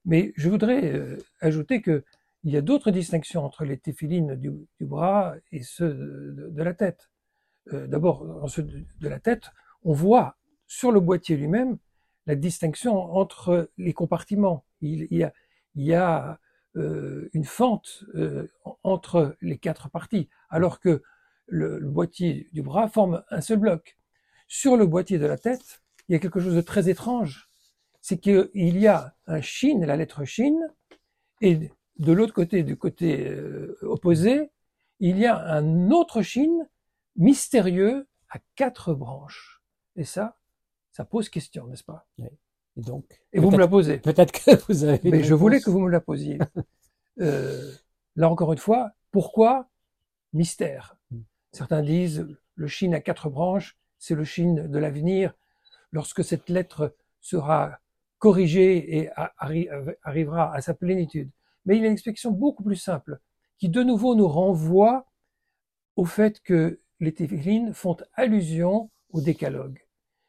mais 0.06 0.34
je 0.36 0.50
voudrais 0.50 1.18
ajouter 1.42 1.82
que 1.82 2.04
il 2.44 2.54
y 2.54 2.58
a 2.58 2.62
d'autres 2.62 2.92
distinctions 2.92 3.44
entre 3.44 3.66
les 3.66 3.78
téphilines 3.78 4.36
du, 4.36 4.52
bras 4.80 5.36
et 5.52 5.64
ceux 5.64 5.94
de, 5.94 6.64
la 6.64 6.74
tête. 6.74 7.10
D'abord, 7.72 8.26
dans 8.26 8.48
ceux 8.48 8.64
de 8.64 9.08
la 9.10 9.20
tête, 9.20 9.52
on 9.84 9.92
voit 9.92 10.38
sur 10.68 10.92
le 10.92 11.00
boîtier 11.00 11.36
lui-même 11.36 11.78
la 12.28 12.36
distinction 12.36 12.98
entre 13.16 13.72
les 13.78 13.94
compartiments. 13.94 14.66
Il, 14.82 15.08
y 15.12 15.24
a, 15.24 15.34
il 15.76 15.86
y 15.86 15.94
a 15.94 16.40
euh, 16.76 17.30
une 17.34 17.46
fente 17.46 18.04
euh, 18.16 18.52
entre 18.84 19.36
les 19.42 19.58
quatre 19.58 19.90
parties, 19.90 20.30
alors 20.50 20.80
que 20.80 21.02
le, 21.48 21.80
boîtier 21.80 22.50
du 22.52 22.62
bras 22.62 22.90
forme 22.90 23.24
un 23.32 23.42
seul 23.42 23.58
bloc. 23.60 23.98
Sur 24.50 24.78
le 24.78 24.86
boîtier 24.86 25.18
de 25.18 25.26
la 25.26 25.38
tête, 25.38 25.82
il 26.08 26.14
y 26.14 26.16
a 26.16 26.20
quelque 26.20 26.40
chose 26.40 26.56
de 26.56 26.62
très 26.62 26.90
étrange. 26.90 27.50
C'est 28.02 28.20
qu'il 28.20 28.50
y 28.56 28.88
a 28.88 29.16
un 29.26 29.42
chine, 29.42 29.86
la 29.86 29.98
lettre 29.98 30.24
chine, 30.24 30.60
et 31.42 31.72
de 32.00 32.12
l'autre 32.12 32.34
côté, 32.34 32.64
du 32.64 32.78
côté 32.78 33.28
euh, 33.28 33.78
opposé, 33.82 34.52
il 35.00 35.18
y 35.18 35.26
a 35.26 35.38
un 35.38 35.92
autre 35.92 36.22
chine 36.22 36.68
mystérieux 37.16 38.08
à 38.30 38.40
quatre 38.56 38.94
branches. 38.94 39.62
Et 39.96 40.04
ça, 40.04 40.38
ça 40.92 41.06
pose 41.06 41.30
question, 41.30 41.68
n'est-ce 41.68 41.84
pas? 41.84 42.08
Et 42.20 42.32
donc. 42.76 43.06
Et 43.34 43.40
vous 43.40 43.52
me 43.52 43.58
la 43.58 43.68
posez. 43.68 43.98
Peut-être 43.98 44.32
que 44.32 44.56
vous 44.68 44.84
avez. 44.84 45.10
Mais 45.10 45.24
je 45.24 45.34
voulais 45.34 45.60
que 45.60 45.70
vous 45.70 45.80
me 45.80 45.90
la 45.90 46.02
posiez. 46.02 46.40
euh, 47.20 47.72
là 48.16 48.30
encore 48.30 48.54
une 48.54 48.60
fois, 48.60 48.92
pourquoi? 49.12 49.70
Mystère 50.34 50.98
hmm. 51.12 51.22
Certains 51.52 51.82
disent 51.82 52.28
le 52.56 52.68
Chine 52.68 52.94
à 52.94 53.00
quatre 53.00 53.30
branches, 53.30 53.78
c'est 53.98 54.16
le 54.16 54.24
Chine 54.24 54.68
de 54.68 54.78
l'avenir. 54.78 55.34
Lorsque 55.98 56.24
cette 56.24 56.50
lettre 56.50 56.96
sera 57.20 57.80
corrigée 58.20 58.98
et 58.98 59.10
arrivera 60.04 60.54
à 60.54 60.62
sa 60.62 60.74
plénitude. 60.74 61.30
Mais 61.66 61.76
il 61.76 61.82
y 61.82 61.84
a 61.84 61.88
une 61.88 61.94
explication 61.94 62.32
beaucoup 62.32 62.64
plus 62.64 62.78
simple, 62.78 63.20
qui 63.58 63.70
de 63.70 63.84
nouveau 63.84 64.16
nous 64.16 64.28
renvoie 64.28 65.08
au 65.96 66.06
fait 66.06 66.40
que 66.40 66.80
les 67.00 67.14
téphilines 67.14 67.74
font 67.74 67.98
allusion 68.16 68.90
au 69.10 69.22
décalogue 69.22 69.88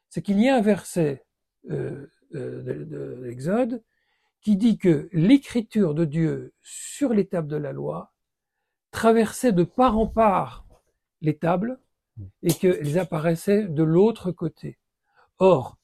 c'est 0.08 0.22
qu'il 0.22 0.40
y 0.40 0.48
a 0.48 0.56
un 0.56 0.60
verset 0.60 1.24
euh, 1.70 2.06
euh, 2.34 2.62
de, 2.62 3.20
l'Exode 3.22 3.82
qui 4.40 4.56
dit 4.56 4.78
que 4.78 5.08
l'écriture 5.12 5.94
de 5.94 6.04
Dieu 6.04 6.54
sur 6.62 7.12
les 7.12 7.26
tables 7.26 7.48
de 7.48 7.56
la 7.56 7.72
loi 7.72 8.12
traversait 8.90 9.52
de 9.52 9.64
part 9.64 9.98
en 9.98 10.06
part 10.06 10.66
les 11.20 11.36
tables 11.36 11.78
et 12.42 12.52
qu'elles 12.52 12.98
apparaissaient 12.98 13.64
de 13.64 13.82
l'autre 13.82 14.32
côté. 14.32 14.78
Or, 15.38 15.78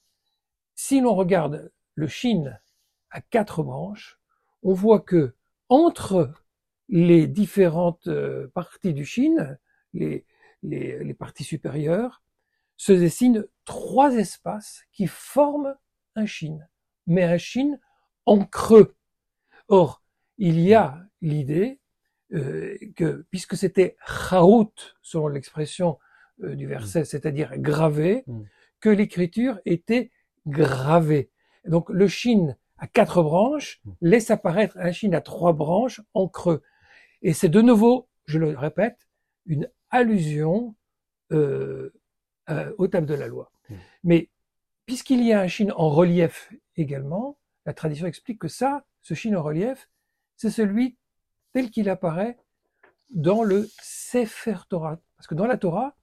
si 0.75 1.01
l'on 1.01 1.15
regarde 1.15 1.71
le 1.95 2.07
Chine 2.07 2.59
à 3.09 3.21
quatre 3.21 3.63
branches, 3.63 4.19
on 4.63 4.73
voit 4.73 4.99
que 4.99 5.35
entre 5.69 6.33
les 6.89 7.27
différentes 7.27 8.07
euh, 8.07 8.51
parties 8.53 8.93
du 8.93 9.05
Chine, 9.05 9.57
les, 9.93 10.25
les 10.61 11.13
parties 11.13 11.43
supérieures, 11.43 12.21
se 12.77 12.91
dessinent 12.91 13.45
trois 13.63 14.15
espaces 14.15 14.83
qui 14.91 15.07
forment 15.07 15.75
un 16.15 16.25
chine, 16.25 16.67
mais 17.07 17.23
un 17.23 17.37
chine 17.37 17.79
en 18.25 18.43
creux. 18.45 18.95
Or, 19.67 20.03
il 20.37 20.59
y 20.59 20.73
a 20.73 21.05
l'idée 21.21 21.79
euh, 22.33 22.77
que, 22.95 23.25
puisque 23.29 23.55
c'était 23.55 23.97
chaout, 24.05 24.73
selon 25.01 25.27
l'expression 25.27 25.99
euh, 26.43 26.55
du 26.55 26.67
verset, 26.67 27.01
mm. 27.01 27.05
c'est-à-dire 27.05 27.57
gravé, 27.57 28.23
mm. 28.27 28.43
Que 28.85 28.89
l'écriture 28.91 29.59
était 29.65 30.11
gravée. 30.45 31.31
Donc 31.67 31.89
le 31.89 32.07
chine 32.07 32.55
à 32.77 32.85
quatre 32.85 33.23
branches 33.23 33.81
mm. 33.83 33.91
laisse 34.01 34.29
apparaître 34.29 34.77
un 34.77 34.91
chine 34.91 35.15
à 35.15 35.21
trois 35.21 35.53
branches 35.53 36.01
en 36.13 36.27
creux. 36.27 36.61
Et 37.23 37.33
c'est 37.33 37.49
de 37.49 37.63
nouveau, 37.63 38.07
je 38.27 38.37
le 38.37 38.55
répète, 38.55 39.07
une 39.47 39.67
allusion 39.89 40.75
euh, 41.31 41.95
euh, 42.51 42.75
aux 42.77 42.87
tables 42.87 43.07
de 43.07 43.15
la 43.15 43.25
loi. 43.25 43.51
Hmm. 43.69 43.75
Mais 44.03 44.29
puisqu'il 44.85 45.23
y 45.23 45.33
a 45.33 45.41
un 45.41 45.47
chine 45.47 45.71
en 45.75 45.89
relief 45.89 46.53
également, 46.75 47.39
la 47.65 47.73
tradition 47.73 48.05
explique 48.05 48.37
que 48.37 48.47
ça, 48.47 48.85
ce 49.01 49.15
chine 49.15 49.35
en 49.35 49.41
relief, 49.41 49.89
c'est 50.35 50.51
celui 50.51 50.95
tel 51.53 51.71
qu'il 51.71 51.89
apparaît 51.89 52.37
dans 53.09 53.41
le 53.41 53.67
Sefer 53.81 54.57
Torah. 54.69 54.99
Parce 55.17 55.25
que 55.25 55.33
dans 55.33 55.47
la 55.47 55.57
Torah, 55.57 55.95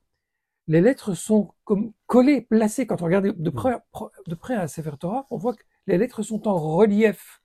les 0.69 0.81
lettres 0.81 1.15
sont 1.15 1.55
comme 1.65 1.93
collées, 2.07 2.43
placées. 2.43 2.87
Quand 2.87 3.03
on 3.03 3.07
regarde 3.07 3.27
de 3.27 3.51
hmm. 3.51 3.55
près, 3.55 3.79
de 4.27 4.35
près 4.35 4.55
un 4.55 4.67
Sefer 4.67 4.97
Torah, 4.99 5.27
on 5.31 5.37
voit 5.37 5.55
que 5.55 5.65
les 5.87 5.99
lettres 5.99 6.23
sont 6.23 6.47
en 6.49 6.59
relief. 6.59 7.43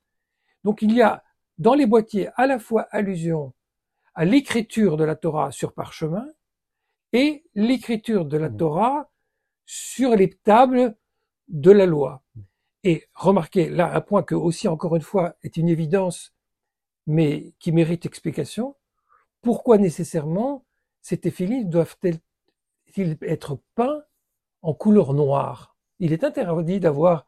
Donc 0.63 0.81
il 0.81 0.93
y 0.93 1.01
a 1.01 1.23
dans 1.57 1.73
les 1.73 1.85
boîtiers 1.85 2.29
à 2.35 2.45
la 2.45 2.59
fois 2.59 2.87
allusion 2.91 3.53
à 4.13 4.25
l'écriture 4.25 4.97
de 4.97 5.03
la 5.03 5.15
Torah 5.15 5.51
sur 5.51 5.73
parchemin 5.73 6.27
et 7.13 7.45
l'écriture 7.55 8.25
de 8.25 8.37
la 8.37 8.49
mmh. 8.49 8.57
Torah 8.57 9.11
sur 9.65 10.15
les 10.15 10.29
tables 10.29 10.95
de 11.47 11.71
la 11.71 11.85
loi. 11.85 12.23
Et 12.83 13.05
remarquez 13.13 13.69
là 13.69 13.93
un 13.95 14.01
point 14.01 14.23
que 14.23 14.35
aussi 14.35 14.67
encore 14.67 14.95
une 14.95 15.01
fois 15.01 15.35
est 15.43 15.57
une 15.57 15.69
évidence, 15.69 16.33
mais 17.05 17.53
qui 17.59 17.71
mérite 17.71 18.05
explication. 18.05 18.75
Pourquoi 19.41 19.77
nécessairement 19.77 20.65
ces 21.01 21.17
téphilines 21.17 21.69
doivent-ils 21.69 22.19
être 23.21 23.59
peints 23.75 24.03
en 24.61 24.73
couleur 24.73 25.13
noire 25.13 25.77
Il 25.99 26.13
est 26.13 26.23
interdit 26.23 26.79
d'avoir 26.79 27.27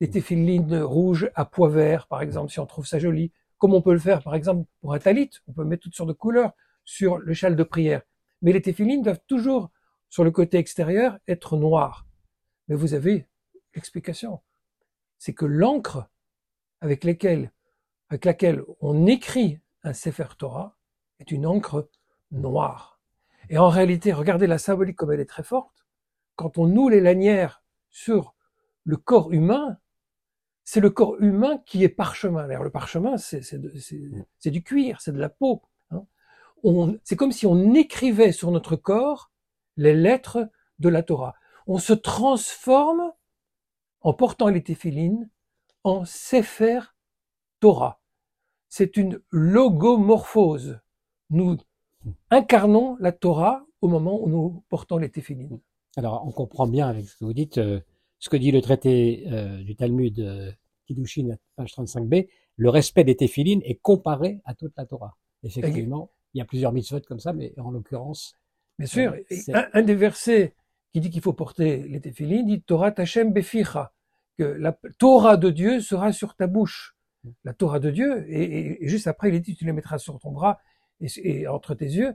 des 0.00 0.10
téphilines 0.10 0.78
rouges 0.82 1.30
à 1.34 1.44
pois 1.44 1.68
vert, 1.68 2.06
par 2.06 2.22
exemple, 2.22 2.52
si 2.52 2.60
on 2.60 2.66
trouve 2.66 2.86
ça 2.86 2.98
joli, 2.98 3.32
comme 3.58 3.74
on 3.74 3.82
peut 3.82 3.92
le 3.92 3.98
faire, 3.98 4.22
par 4.22 4.34
exemple, 4.34 4.68
pour 4.80 4.92
un 4.92 4.98
talit, 4.98 5.30
on 5.46 5.52
peut 5.52 5.64
mettre 5.64 5.84
toutes 5.84 5.94
sortes 5.94 6.10
de 6.10 6.14
couleurs 6.14 6.52
sur 6.84 7.18
le 7.18 7.32
châle 7.32 7.56
de 7.56 7.62
prière. 7.62 8.02
Mais 8.42 8.52
les 8.52 8.62
téphilines 8.62 9.02
doivent 9.02 9.20
toujours, 9.26 9.70
sur 10.08 10.24
le 10.24 10.30
côté 10.30 10.58
extérieur, 10.58 11.18
être 11.26 11.56
noirs. 11.56 12.06
Mais 12.68 12.74
vous 12.74 12.94
avez 12.94 13.26
l'explication. 13.74 14.40
C'est 15.18 15.34
que 15.34 15.46
l'encre 15.46 16.08
avec, 16.80 17.04
laquelle, 17.04 17.52
avec 18.10 18.24
laquelle 18.24 18.62
on 18.80 19.06
écrit 19.06 19.60
un 19.82 19.94
Sefer 19.94 20.28
Torah 20.38 20.76
est 21.18 21.30
une 21.30 21.46
encre 21.46 21.88
noire. 22.30 22.95
Et 23.48 23.58
en 23.58 23.68
réalité, 23.68 24.12
regardez 24.12 24.46
la 24.46 24.58
symbolique 24.58 24.96
comme 24.96 25.12
elle 25.12 25.20
est 25.20 25.26
très 25.26 25.42
forte. 25.42 25.86
Quand 26.34 26.58
on 26.58 26.66
noue 26.66 26.88
les 26.88 27.00
lanières 27.00 27.62
sur 27.90 28.34
le 28.84 28.96
corps 28.96 29.32
humain, 29.32 29.78
c'est 30.64 30.80
le 30.80 30.90
corps 30.90 31.16
humain 31.20 31.58
qui 31.64 31.84
est 31.84 31.88
parchemin. 31.88 32.46
D'ailleurs, 32.46 32.64
le 32.64 32.70
parchemin, 32.70 33.16
c'est 33.16 33.60
du 34.46 34.62
cuir, 34.62 35.00
c'est 35.00 35.12
de 35.12 35.18
la 35.18 35.28
peau. 35.28 35.62
Hein. 35.90 36.04
C'est 37.04 37.16
comme 37.16 37.32
si 37.32 37.46
on 37.46 37.74
écrivait 37.74 38.32
sur 38.32 38.50
notre 38.50 38.76
corps 38.76 39.30
les 39.76 39.94
lettres 39.94 40.50
de 40.78 40.88
la 40.88 41.02
Torah. 41.02 41.34
On 41.66 41.78
se 41.78 41.92
transforme 41.92 43.12
en 44.00 44.12
portant 44.12 44.48
les 44.48 44.62
téphilines 44.62 45.30
en 45.84 46.04
Sefer 46.04 46.80
Torah. 47.60 48.00
C'est 48.68 48.96
une 48.96 49.20
logomorphose. 49.30 50.80
Nous 51.30 51.56
incarnons 52.30 52.96
la 53.00 53.12
Torah 53.12 53.64
au 53.80 53.88
moment 53.88 54.20
où 54.22 54.28
nous 54.28 54.64
portons 54.68 54.98
les 54.98 55.10
téphilines. 55.10 55.60
Alors, 55.96 56.24
on 56.26 56.32
comprend 56.32 56.66
bien 56.66 56.88
avec 56.88 57.06
ce 57.06 57.16
que 57.16 57.24
vous 57.24 57.32
dites, 57.32 57.58
euh, 57.58 57.80
ce 58.18 58.28
que 58.28 58.36
dit 58.36 58.50
le 58.50 58.60
traité 58.60 59.24
euh, 59.30 59.62
du 59.62 59.76
Talmud 59.76 60.18
euh, 60.20 60.52
Kiddushin, 60.86 61.36
page 61.56 61.74
35b, 61.74 62.28
le 62.56 62.70
respect 62.70 63.04
des 63.04 63.16
téphilines 63.16 63.62
est 63.64 63.76
comparé 63.76 64.40
à 64.44 64.54
toute 64.54 64.72
la 64.76 64.86
Torah. 64.86 65.16
Effectivement, 65.42 66.10
il 66.34 66.38
y 66.38 66.40
a 66.40 66.44
plusieurs 66.44 66.72
mitzvot 66.72 67.00
comme 67.00 67.20
ça, 67.20 67.32
mais 67.32 67.52
en 67.58 67.70
l'occurrence. 67.70 68.34
Bien 68.78 68.86
sûr, 68.86 69.14
un, 69.72 69.82
des 69.82 69.94
versets 69.94 70.54
qui 70.92 71.00
dit 71.00 71.10
qu'il 71.10 71.22
faut 71.22 71.32
porter 71.32 71.78
les 71.88 72.00
téphilines 72.00 72.46
dit 72.46 72.62
Torah 72.62 72.92
Tachem 72.92 73.32
Beficha, 73.32 73.92
que 74.36 74.44
la 74.44 74.78
Torah 74.98 75.36
de 75.36 75.50
Dieu 75.50 75.80
sera 75.80 76.12
sur 76.12 76.34
ta 76.34 76.46
bouche. 76.46 76.94
La 77.44 77.54
Torah 77.54 77.80
de 77.80 77.90
Dieu, 77.90 78.24
et, 78.28 78.86
juste 78.86 79.06
après, 79.06 79.30
il 79.30 79.40
dit 79.40 79.56
tu 79.56 79.64
les 79.64 79.72
mettras 79.72 79.98
sur 79.98 80.18
ton 80.18 80.30
bras 80.30 80.58
et, 81.00 81.46
entre 81.46 81.74
tes 81.74 81.86
yeux. 81.86 82.14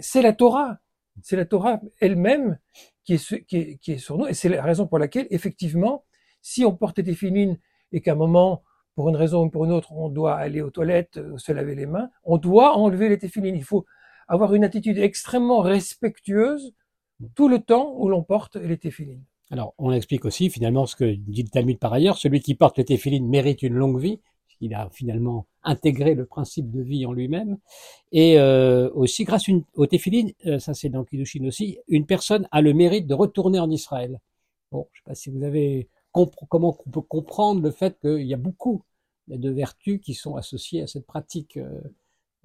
C'est 0.00 0.22
la 0.22 0.32
Torah. 0.32 0.78
C'est 1.22 1.36
la 1.36 1.44
Torah 1.44 1.80
elle-même 2.00 2.58
qui 3.04 3.14
est, 3.14 3.98
sur 3.98 4.18
nous. 4.18 4.26
Et 4.26 4.34
c'est 4.34 4.48
la 4.48 4.62
raison 4.62 4.86
pour 4.86 4.98
laquelle, 4.98 5.26
effectivement, 5.30 6.04
si 6.42 6.64
on 6.64 6.74
porte 6.74 6.96
des 6.96 7.04
téphilines 7.04 7.58
et 7.92 8.00
qu'à 8.00 8.12
un 8.12 8.16
moment, 8.16 8.62
pour 8.94 9.08
une 9.08 9.16
raison 9.16 9.44
ou 9.44 9.50
pour 9.50 9.64
une 9.64 9.72
autre, 9.72 9.92
on 9.92 10.08
doit 10.08 10.34
aller 10.34 10.60
aux 10.60 10.70
toilettes, 10.70 11.18
euh, 11.18 11.38
se 11.38 11.52
laver 11.52 11.74
les 11.74 11.86
mains, 11.86 12.10
on 12.24 12.36
doit 12.36 12.76
enlever 12.76 13.08
les 13.08 13.18
téphilines. 13.18 13.56
Il 13.56 13.64
faut 13.64 13.86
avoir 14.26 14.54
une 14.54 14.64
attitude 14.64 14.98
extrêmement 14.98 15.60
respectueuse 15.60 16.74
tout 17.34 17.48
le 17.48 17.60
temps 17.60 17.94
où 17.96 18.08
l'on 18.08 18.22
porte 18.22 18.56
les 18.56 18.78
téphilines. 18.78 19.24
Alors, 19.50 19.74
on 19.78 19.92
explique 19.92 20.24
aussi 20.24 20.50
finalement 20.50 20.86
ce 20.86 20.94
que 20.94 21.14
dit 21.14 21.42
le 21.42 21.48
Talmud 21.48 21.78
par 21.78 21.92
ailleurs, 21.92 22.18
celui 22.18 22.40
qui 22.40 22.54
porte 22.54 22.76
les 22.76 22.84
téphilines 22.84 23.26
mérite 23.26 23.62
une 23.62 23.74
longue 23.74 23.98
vie, 23.98 24.20
il 24.60 24.74
a 24.74 24.88
finalement 24.90 25.46
intégré 25.62 26.14
le 26.14 26.26
principe 26.26 26.70
de 26.70 26.82
vie 26.82 27.06
en 27.06 27.12
lui-même. 27.12 27.58
Et 28.12 28.38
euh, 28.38 28.90
aussi, 28.94 29.24
grâce 29.24 29.44
aux 29.74 29.86
téphilines, 29.86 30.32
euh, 30.46 30.58
ça 30.58 30.74
c'est 30.74 30.88
dans 30.88 31.04
Kiddushin 31.04 31.44
aussi, 31.46 31.78
une 31.88 32.06
personne 32.06 32.48
a 32.50 32.60
le 32.60 32.74
mérite 32.74 33.06
de 33.06 33.14
retourner 33.14 33.58
en 33.58 33.70
Israël. 33.70 34.20
Bon, 34.72 34.88
je 34.92 35.00
sais 35.00 35.04
pas 35.04 35.14
si 35.14 35.30
vous 35.30 35.42
avez 35.44 35.88
comment 36.48 36.76
on 36.84 36.90
peut 36.90 37.00
comprendre 37.00 37.62
le 37.62 37.70
fait 37.70 37.98
qu'il 38.00 38.26
y 38.26 38.34
a 38.34 38.38
beaucoup 38.38 38.82
de 39.28 39.50
vertus 39.50 40.00
qui 40.00 40.14
sont 40.14 40.36
associées 40.36 40.82
à 40.82 40.86
cette 40.86 41.06
pratique 41.06 41.56
euh, 41.58 41.80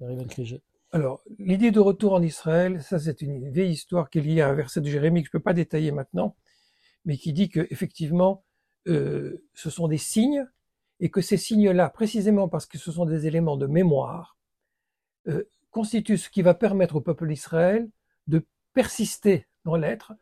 de 0.00 0.06
Riven 0.06 0.60
Alors, 0.92 1.22
l'idée 1.38 1.70
de 1.70 1.80
retour 1.80 2.12
en 2.12 2.22
Israël, 2.22 2.82
ça 2.82 2.98
c'est 2.98 3.22
une 3.22 3.50
vieille 3.50 3.72
histoire 3.72 4.10
qui 4.10 4.18
est 4.18 4.22
liée 4.22 4.40
à 4.42 4.50
un 4.50 4.54
verset 4.54 4.80
de 4.80 4.88
Jérémie 4.88 5.22
que 5.22 5.26
je 5.26 5.36
ne 5.36 5.38
peux 5.38 5.42
pas 5.42 5.54
détailler 5.54 5.92
maintenant, 5.92 6.36
mais 7.04 7.16
qui 7.16 7.32
dit 7.32 7.48
que 7.48 7.66
effectivement, 7.70 8.44
euh, 8.86 9.42
ce 9.54 9.70
sont 9.70 9.88
des 9.88 9.98
signes, 9.98 10.46
et 11.00 11.10
que 11.10 11.20
ces 11.20 11.36
signes-là, 11.36 11.90
précisément 11.90 12.48
parce 12.48 12.66
que 12.66 12.78
ce 12.78 12.92
sont 12.92 13.06
des 13.06 13.26
éléments 13.26 13.56
de 13.56 13.66
mémoire, 13.66 14.36
euh, 15.28 15.44
constituent 15.70 16.18
ce 16.18 16.30
qui 16.30 16.42
va 16.42 16.54
permettre 16.54 16.96
au 16.96 17.00
peuple 17.00 17.26
d'Israël 17.26 17.88
de 18.26 18.46
persister 18.74 19.46
dans 19.64 19.76
l'être, 19.76 20.12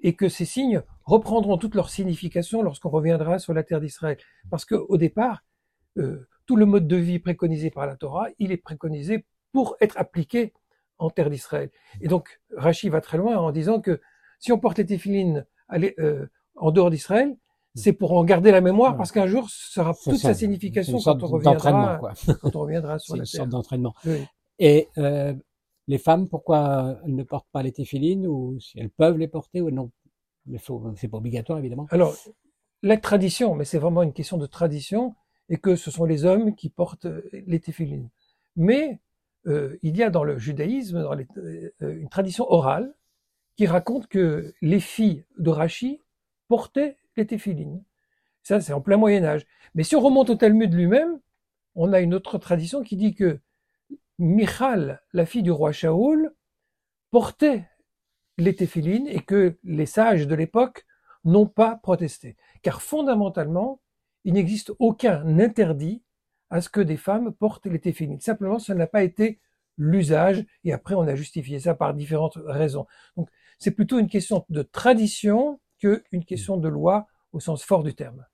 et 0.00 0.14
que 0.14 0.28
ces 0.28 0.44
signes 0.44 0.82
reprendront 1.04 1.58
toute 1.58 1.74
leur 1.74 1.88
signification 1.88 2.62
lorsqu'on 2.62 2.90
reviendra 2.90 3.38
sur 3.38 3.54
la 3.54 3.62
terre 3.62 3.80
d'Israël. 3.80 4.18
Parce 4.50 4.64
qu'au 4.64 4.96
départ, 4.96 5.44
euh, 5.98 6.26
tout 6.46 6.56
le 6.56 6.66
mode 6.66 6.88
de 6.88 6.96
vie 6.96 7.18
préconisé 7.18 7.70
par 7.70 7.86
la 7.86 7.96
Torah, 7.96 8.26
il 8.38 8.52
est 8.52 8.56
préconisé 8.56 9.26
pour 9.52 9.76
être 9.80 9.96
appliqué 9.98 10.52
en 10.98 11.10
terre 11.10 11.30
d'Israël. 11.30 11.70
Et 12.00 12.08
donc, 12.08 12.40
Rachi 12.56 12.88
va 12.88 13.00
très 13.00 13.18
loin 13.18 13.36
en 13.36 13.52
disant 13.52 13.80
que 13.80 14.00
si 14.38 14.52
on 14.52 14.58
porte 14.58 14.78
les 14.78 14.86
téphilines 14.86 15.46
euh, 15.72 16.26
en 16.56 16.70
dehors 16.70 16.90
d'Israël, 16.90 17.36
c'est 17.74 17.92
pour 17.92 18.12
en 18.12 18.24
garder 18.24 18.50
la 18.50 18.60
mémoire 18.60 18.96
parce 18.96 19.12
qu'un 19.12 19.26
jour, 19.26 19.48
sera 19.50 19.94
toute 19.94 20.16
sa 20.16 20.34
signification 20.34 20.98
quand 20.98 21.22
on, 21.22 21.26
reviendra, 21.26 22.00
quand 22.40 22.56
on 22.56 22.60
reviendra 22.60 22.98
sur 22.98 23.16
la 23.16 23.24
terre. 23.24 23.32
Une 23.32 23.36
sorte 23.38 23.48
d'entraînement. 23.50 23.94
Et 24.58 24.88
euh, 24.98 25.34
les 25.88 25.98
femmes, 25.98 26.28
pourquoi 26.28 26.98
elles 27.04 27.14
ne 27.14 27.22
portent 27.22 27.48
pas 27.52 27.62
les 27.62 27.72
téphilines 27.72 28.26
ou 28.26 28.58
si 28.60 28.78
elles 28.78 28.90
peuvent 28.90 29.18
les 29.18 29.28
porter 29.28 29.60
ou 29.60 29.70
non? 29.70 29.90
Mais 30.46 30.58
c'est 30.96 31.08
pas 31.08 31.18
obligatoire 31.18 31.58
évidemment. 31.58 31.86
Alors 31.90 32.14
la 32.82 32.96
tradition, 32.96 33.54
mais 33.54 33.64
c'est 33.64 33.78
vraiment 33.78 34.02
une 34.02 34.12
question 34.12 34.38
de 34.38 34.46
tradition, 34.46 35.14
et 35.48 35.58
que 35.58 35.76
ce 35.76 35.90
sont 35.90 36.04
les 36.04 36.24
hommes 36.24 36.54
qui 36.54 36.70
portent 36.70 37.06
euh, 37.06 37.28
les 37.32 37.60
téphilines. 37.60 38.08
Mais 38.56 39.00
euh, 39.46 39.76
il 39.82 39.96
y 39.96 40.02
a 40.02 40.10
dans 40.10 40.24
le 40.24 40.38
judaïsme 40.38 41.02
dans 41.02 41.16
euh, 41.16 41.70
une 41.80 42.08
tradition 42.08 42.50
orale 42.50 42.94
qui 43.56 43.66
raconte 43.66 44.06
que 44.06 44.54
les 44.62 44.80
filles 44.80 45.24
de 45.38 45.50
Rachi 45.50 46.00
portaient 46.48 46.96
les 47.16 47.26
téphilines. 47.26 47.82
Ça, 48.42 48.60
c'est 48.60 48.72
en 48.72 48.80
plein 48.80 48.96
Moyen 48.96 49.24
Âge. 49.24 49.46
Mais 49.74 49.84
si 49.84 49.96
on 49.96 50.00
remonte 50.00 50.30
au 50.30 50.34
Talmud 50.34 50.72
lui-même, 50.72 51.20
on 51.74 51.92
a 51.92 52.00
une 52.00 52.14
autre 52.14 52.38
tradition 52.38 52.82
qui 52.82 52.96
dit 52.96 53.14
que 53.14 53.40
Michal, 54.18 55.02
la 55.12 55.26
fille 55.26 55.42
du 55.42 55.50
roi 55.50 55.72
Shaoul, 55.72 56.34
portait 57.10 57.68
les 58.38 58.54
téphilines 58.54 59.06
et 59.06 59.20
que 59.20 59.58
les 59.64 59.86
sages 59.86 60.26
de 60.26 60.34
l'époque 60.34 60.86
n'ont 61.24 61.46
pas 61.46 61.76
protesté. 61.76 62.36
Car 62.62 62.82
fondamentalement, 62.82 63.80
il 64.24 64.34
n'existe 64.34 64.72
aucun 64.78 65.38
interdit 65.38 66.02
à 66.50 66.60
ce 66.60 66.68
que 66.68 66.80
des 66.80 66.96
femmes 66.96 67.32
portent 67.32 67.66
les 67.66 67.80
téphilines. 67.80 68.20
Simplement, 68.20 68.58
ça 68.58 68.74
n'a 68.74 68.86
pas 68.86 69.02
été 69.02 69.40
l'usage 69.78 70.44
et 70.64 70.72
après 70.72 70.94
on 70.94 71.02
a 71.02 71.14
justifié 71.14 71.60
ça 71.60 71.74
par 71.74 71.94
différentes 71.94 72.38
raisons. 72.44 72.86
Donc 73.16 73.28
c'est 73.58 73.70
plutôt 73.70 73.98
une 73.98 74.08
question 74.08 74.44
de 74.50 74.62
tradition 74.62 75.60
qu'une 75.82 76.24
question 76.24 76.56
de 76.56 76.68
loi 76.68 77.06
au 77.32 77.40
sens 77.40 77.64
fort 77.64 77.82
du 77.82 77.94
terme. 77.94 78.24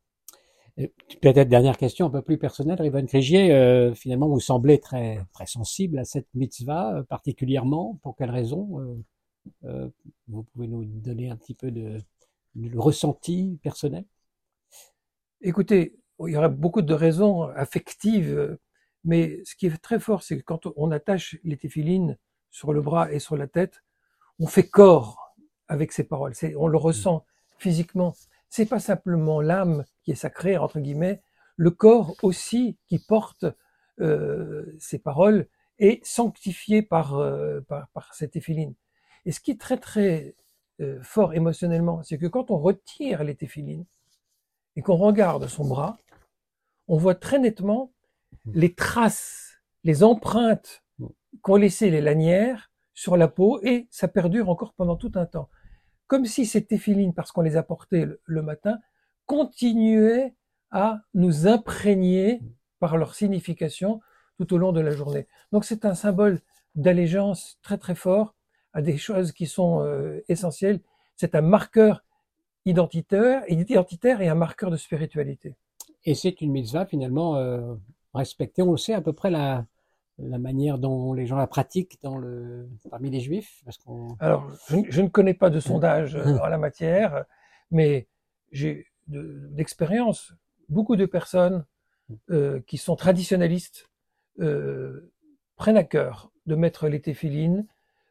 Peut-être 1.20 1.48
dernière 1.48 1.76
question 1.76 2.06
un 2.06 2.10
peu 2.10 2.22
plus 2.22 2.38
personnelle, 2.38 2.80
Rivan 2.80 3.04
Crégier, 3.04 3.52
euh, 3.52 3.94
finalement 3.94 4.28
vous 4.28 4.38
semblez 4.38 4.78
très 4.78 5.18
très 5.32 5.46
sensible 5.46 5.98
à 5.98 6.04
cette 6.04 6.28
mitzvah 6.34 6.98
euh, 6.98 7.02
particulièrement. 7.02 7.98
Pour 8.02 8.14
quelle 8.14 8.30
raison 8.30 9.02
euh, 9.64 9.88
Vous 10.28 10.44
pouvez 10.44 10.68
nous 10.68 10.84
donner 10.84 11.30
un 11.30 11.36
petit 11.36 11.54
peu 11.54 11.72
de, 11.72 11.98
de 12.54 12.78
ressenti 12.78 13.58
personnel? 13.60 14.04
Écoutez, 15.40 15.96
il 16.24 16.32
y 16.32 16.36
aurait 16.36 16.48
beaucoup 16.48 16.82
de 16.82 16.94
raisons 16.94 17.42
affectives, 17.42 18.56
mais 19.02 19.42
ce 19.44 19.56
qui 19.56 19.66
est 19.66 19.76
très 19.78 19.98
fort, 19.98 20.22
c'est 20.22 20.38
que 20.38 20.44
quand 20.44 20.68
on 20.76 20.92
attache 20.92 21.38
les 21.42 21.56
téphilines 21.56 22.18
sur 22.50 22.72
le 22.72 22.82
bras 22.82 23.10
et 23.10 23.18
sur 23.18 23.36
la 23.36 23.48
tête, 23.48 23.82
on 24.38 24.46
fait 24.46 24.68
corps 24.68 25.34
avec 25.66 25.90
ces 25.90 26.04
paroles. 26.04 26.34
On 26.56 26.68
le 26.68 26.78
ressent 26.78 27.24
physiquement. 27.58 28.14
C'est 28.48 28.66
pas 28.66 28.80
simplement 28.80 29.40
l'âme 29.40 29.84
qui 30.02 30.12
est 30.12 30.16
sacrée 30.16 30.56
entre 30.56 30.80
guillemets, 30.80 31.22
le 31.56 31.70
corps 31.70 32.14
aussi 32.22 32.78
qui 32.86 32.98
porte 32.98 33.44
euh, 34.00 34.64
ces 34.78 34.98
paroles 34.98 35.48
est 35.78 36.04
sanctifié 36.04 36.82
par, 36.82 37.16
euh, 37.16 37.60
par, 37.62 37.88
par 37.88 38.14
cette 38.14 38.36
éphiline. 38.36 38.74
Et 39.24 39.32
ce 39.32 39.40
qui 39.40 39.50
est 39.50 39.60
très 39.60 39.76
très 39.76 40.36
euh, 40.80 41.02
fort 41.02 41.34
émotionnellement, 41.34 42.02
c'est 42.02 42.18
que 42.18 42.26
quand 42.26 42.50
on 42.50 42.58
retire 42.58 43.24
les 43.24 43.34
téphilines 43.34 43.84
et 44.76 44.82
qu'on 44.82 44.96
regarde 44.96 45.48
son 45.48 45.66
bras, 45.66 45.98
on 46.86 46.96
voit 46.96 47.16
très 47.16 47.38
nettement 47.38 47.92
les 48.46 48.72
traces, 48.74 49.60
les 49.84 50.04
empreintes 50.04 50.84
qu'ont 51.42 51.56
laissées 51.56 51.90
les 51.90 52.00
lanières 52.00 52.70
sur 52.94 53.16
la 53.16 53.28
peau 53.28 53.60
et 53.62 53.88
ça 53.90 54.08
perdure 54.08 54.48
encore 54.48 54.72
pendant 54.74 54.96
tout 54.96 55.12
un 55.16 55.26
temps 55.26 55.48
comme 56.08 56.24
si 56.24 56.46
ces 56.46 56.64
téphilines, 56.64 57.14
parce 57.14 57.30
qu'on 57.30 57.42
les 57.42 57.56
a 57.56 57.62
portées 57.62 58.06
le, 58.24 58.42
matin, 58.42 58.78
continuaient 59.26 60.34
à 60.70 61.02
nous 61.14 61.46
imprégner 61.46 62.40
par 62.80 62.96
leur 62.96 63.14
signification 63.14 64.00
tout 64.38 64.52
au 64.54 64.58
long 64.58 64.72
de 64.72 64.80
la 64.80 64.90
journée. 64.90 65.26
Donc 65.52 65.64
c'est 65.64 65.84
un 65.84 65.94
symbole 65.94 66.40
d'allégeance 66.74 67.58
très 67.62 67.78
très 67.78 67.94
fort 67.94 68.34
à 68.72 68.82
des 68.82 68.96
choses 68.96 69.32
qui 69.32 69.46
sont 69.46 69.82
euh, 69.82 70.20
essentielles. 70.28 70.80
C'est 71.16 71.34
un 71.34 71.40
marqueur 71.40 72.04
identitaire, 72.64 73.42
identitaire 73.48 74.20
et 74.20 74.28
un 74.28 74.34
marqueur 74.34 74.70
de 74.70 74.76
spiritualité. 74.76 75.56
Et 76.04 76.14
c'est 76.14 76.40
une 76.40 76.52
mitzvah 76.52 76.86
finalement 76.86 77.36
euh, 77.36 77.74
respectée. 78.14 78.62
On 78.62 78.72
le 78.72 78.78
sait 78.78 78.94
à 78.94 79.00
peu 79.00 79.12
près 79.12 79.30
la, 79.30 79.66
la 80.18 80.38
manière 80.38 80.78
dont 80.78 81.12
les 81.12 81.26
gens 81.26 81.36
la 81.36 81.46
pratiquent 81.46 81.98
dans 82.02 82.18
le, 82.18 82.68
parmi 82.90 83.10
les 83.10 83.20
juifs 83.20 83.62
parce. 83.64 83.78
Alors, 84.20 84.50
je, 84.68 85.00
ne 85.00 85.08
connais 85.08 85.34
pas 85.34 85.50
de 85.50 85.60
sondage 85.60 86.16
euh, 86.16 86.38
en 86.42 86.46
la 86.46 86.58
matière, 86.58 87.24
mais 87.70 88.08
j'ai 88.50 88.86
d'expérience 89.06 90.34
beaucoup 90.68 90.96
de 90.96 91.06
personnes 91.06 91.64
euh, 92.30 92.60
qui 92.66 92.76
sont 92.76 92.96
traditionnalistes 92.96 93.88
euh, 94.40 95.10
prennent 95.56 95.76
à 95.76 95.84
cœur 95.84 96.30
de 96.46 96.54
mettre 96.54 96.88
les 96.88 97.00
téphilines. 97.00 97.66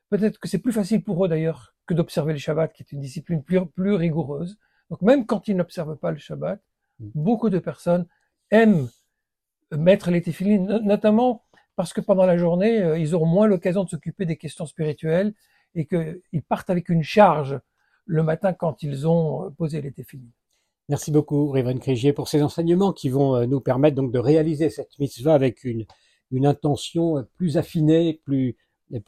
Peut-être 0.09 0.39
que 0.39 0.47
c'est 0.47 0.59
plus 0.59 0.71
facile 0.71 1.03
pour 1.03 1.23
eux 1.23 1.27
d'ailleurs 1.27 1.75
que 1.85 1.93
d'observer 1.93 2.33
le 2.33 2.39
Shabbat, 2.39 2.73
qui 2.73 2.83
est 2.83 2.91
une 2.91 2.99
discipline 2.99 3.43
plus, 3.43 3.65
plus 3.65 3.93
rigoureuse. 3.93 4.57
Donc 4.89 5.01
même 5.01 5.25
quand 5.25 5.47
ils 5.47 5.55
n'observent 5.55 5.97
pas 5.97 6.11
le 6.11 6.17
Shabbat, 6.17 6.59
mm. 6.99 7.09
beaucoup 7.15 7.49
de 7.49 7.59
personnes 7.59 8.07
aiment 8.49 8.89
mettre 9.71 10.11
les 10.11 10.21
téphilines, 10.21 10.65
notamment 10.83 11.43
parce 11.77 11.93
que 11.93 12.01
pendant 12.01 12.25
la 12.25 12.37
journée, 12.37 12.81
euh, 12.81 12.97
ils 12.97 13.13
auront 13.13 13.27
moins 13.27 13.47
l'occasion 13.47 13.85
de 13.85 13.89
s'occuper 13.89 14.25
des 14.25 14.35
questions 14.35 14.65
spirituelles 14.65 15.33
et 15.75 15.85
qu'ils 15.85 16.41
partent 16.49 16.71
avec 16.71 16.89
une 16.89 17.03
charge 17.03 17.59
le 18.05 18.23
matin 18.23 18.51
quand 18.51 18.81
ils 18.81 19.07
ont 19.07 19.45
euh, 19.45 19.49
posé 19.51 19.79
les 19.81 19.91
téphilines. 19.91 20.31
Merci 20.89 21.11
beaucoup, 21.11 21.51
Révren 21.51 21.79
Crégier, 21.79 22.13
pour 22.13 22.29
ces 22.29 22.41
enseignements 22.41 22.93
qui 22.93 23.09
vont 23.09 23.35
euh, 23.35 23.45
nous 23.45 23.61
permettre 23.61 23.95
donc 23.95 24.11
de 24.11 24.17
réaliser 24.17 24.71
cette 24.71 24.97
mitzvah 24.97 25.35
avec 25.35 25.63
une, 25.63 25.85
intention 26.45 27.25
plus 27.35 27.57
affinée, 27.57 28.19
plus, 28.25 28.57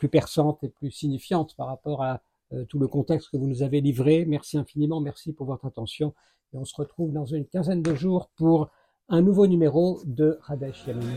perçante 0.09 0.63
et 0.63 0.69
plus 0.69 0.91
signifiante 0.91 1.55
par 1.57 1.67
rapport 1.67 2.01
à 2.01 2.21
tout 2.69 2.79
le 2.79 2.87
contexte 2.87 3.29
que 3.29 3.35
vous 3.35 3.45
nous 3.45 3.61
avez 3.61 3.81
livré. 3.81 4.23
Merci 4.25 4.57
infiniment, 4.57 5.01
merci 5.01 5.33
pour 5.33 5.45
votre 5.45 5.65
attention. 5.65 6.13
Et 6.53 6.57
on 6.57 6.63
se 6.63 6.75
retrouve 6.77 7.11
dans 7.11 7.25
une 7.25 7.45
quinzaine 7.45 7.81
de 7.81 7.93
jours 7.93 8.29
pour 8.37 8.69
un 9.09 9.21
nouveau 9.21 9.47
numéro 9.47 9.99
de 10.05 10.39
Radesh 10.43 10.87
Yamini. 10.87 11.11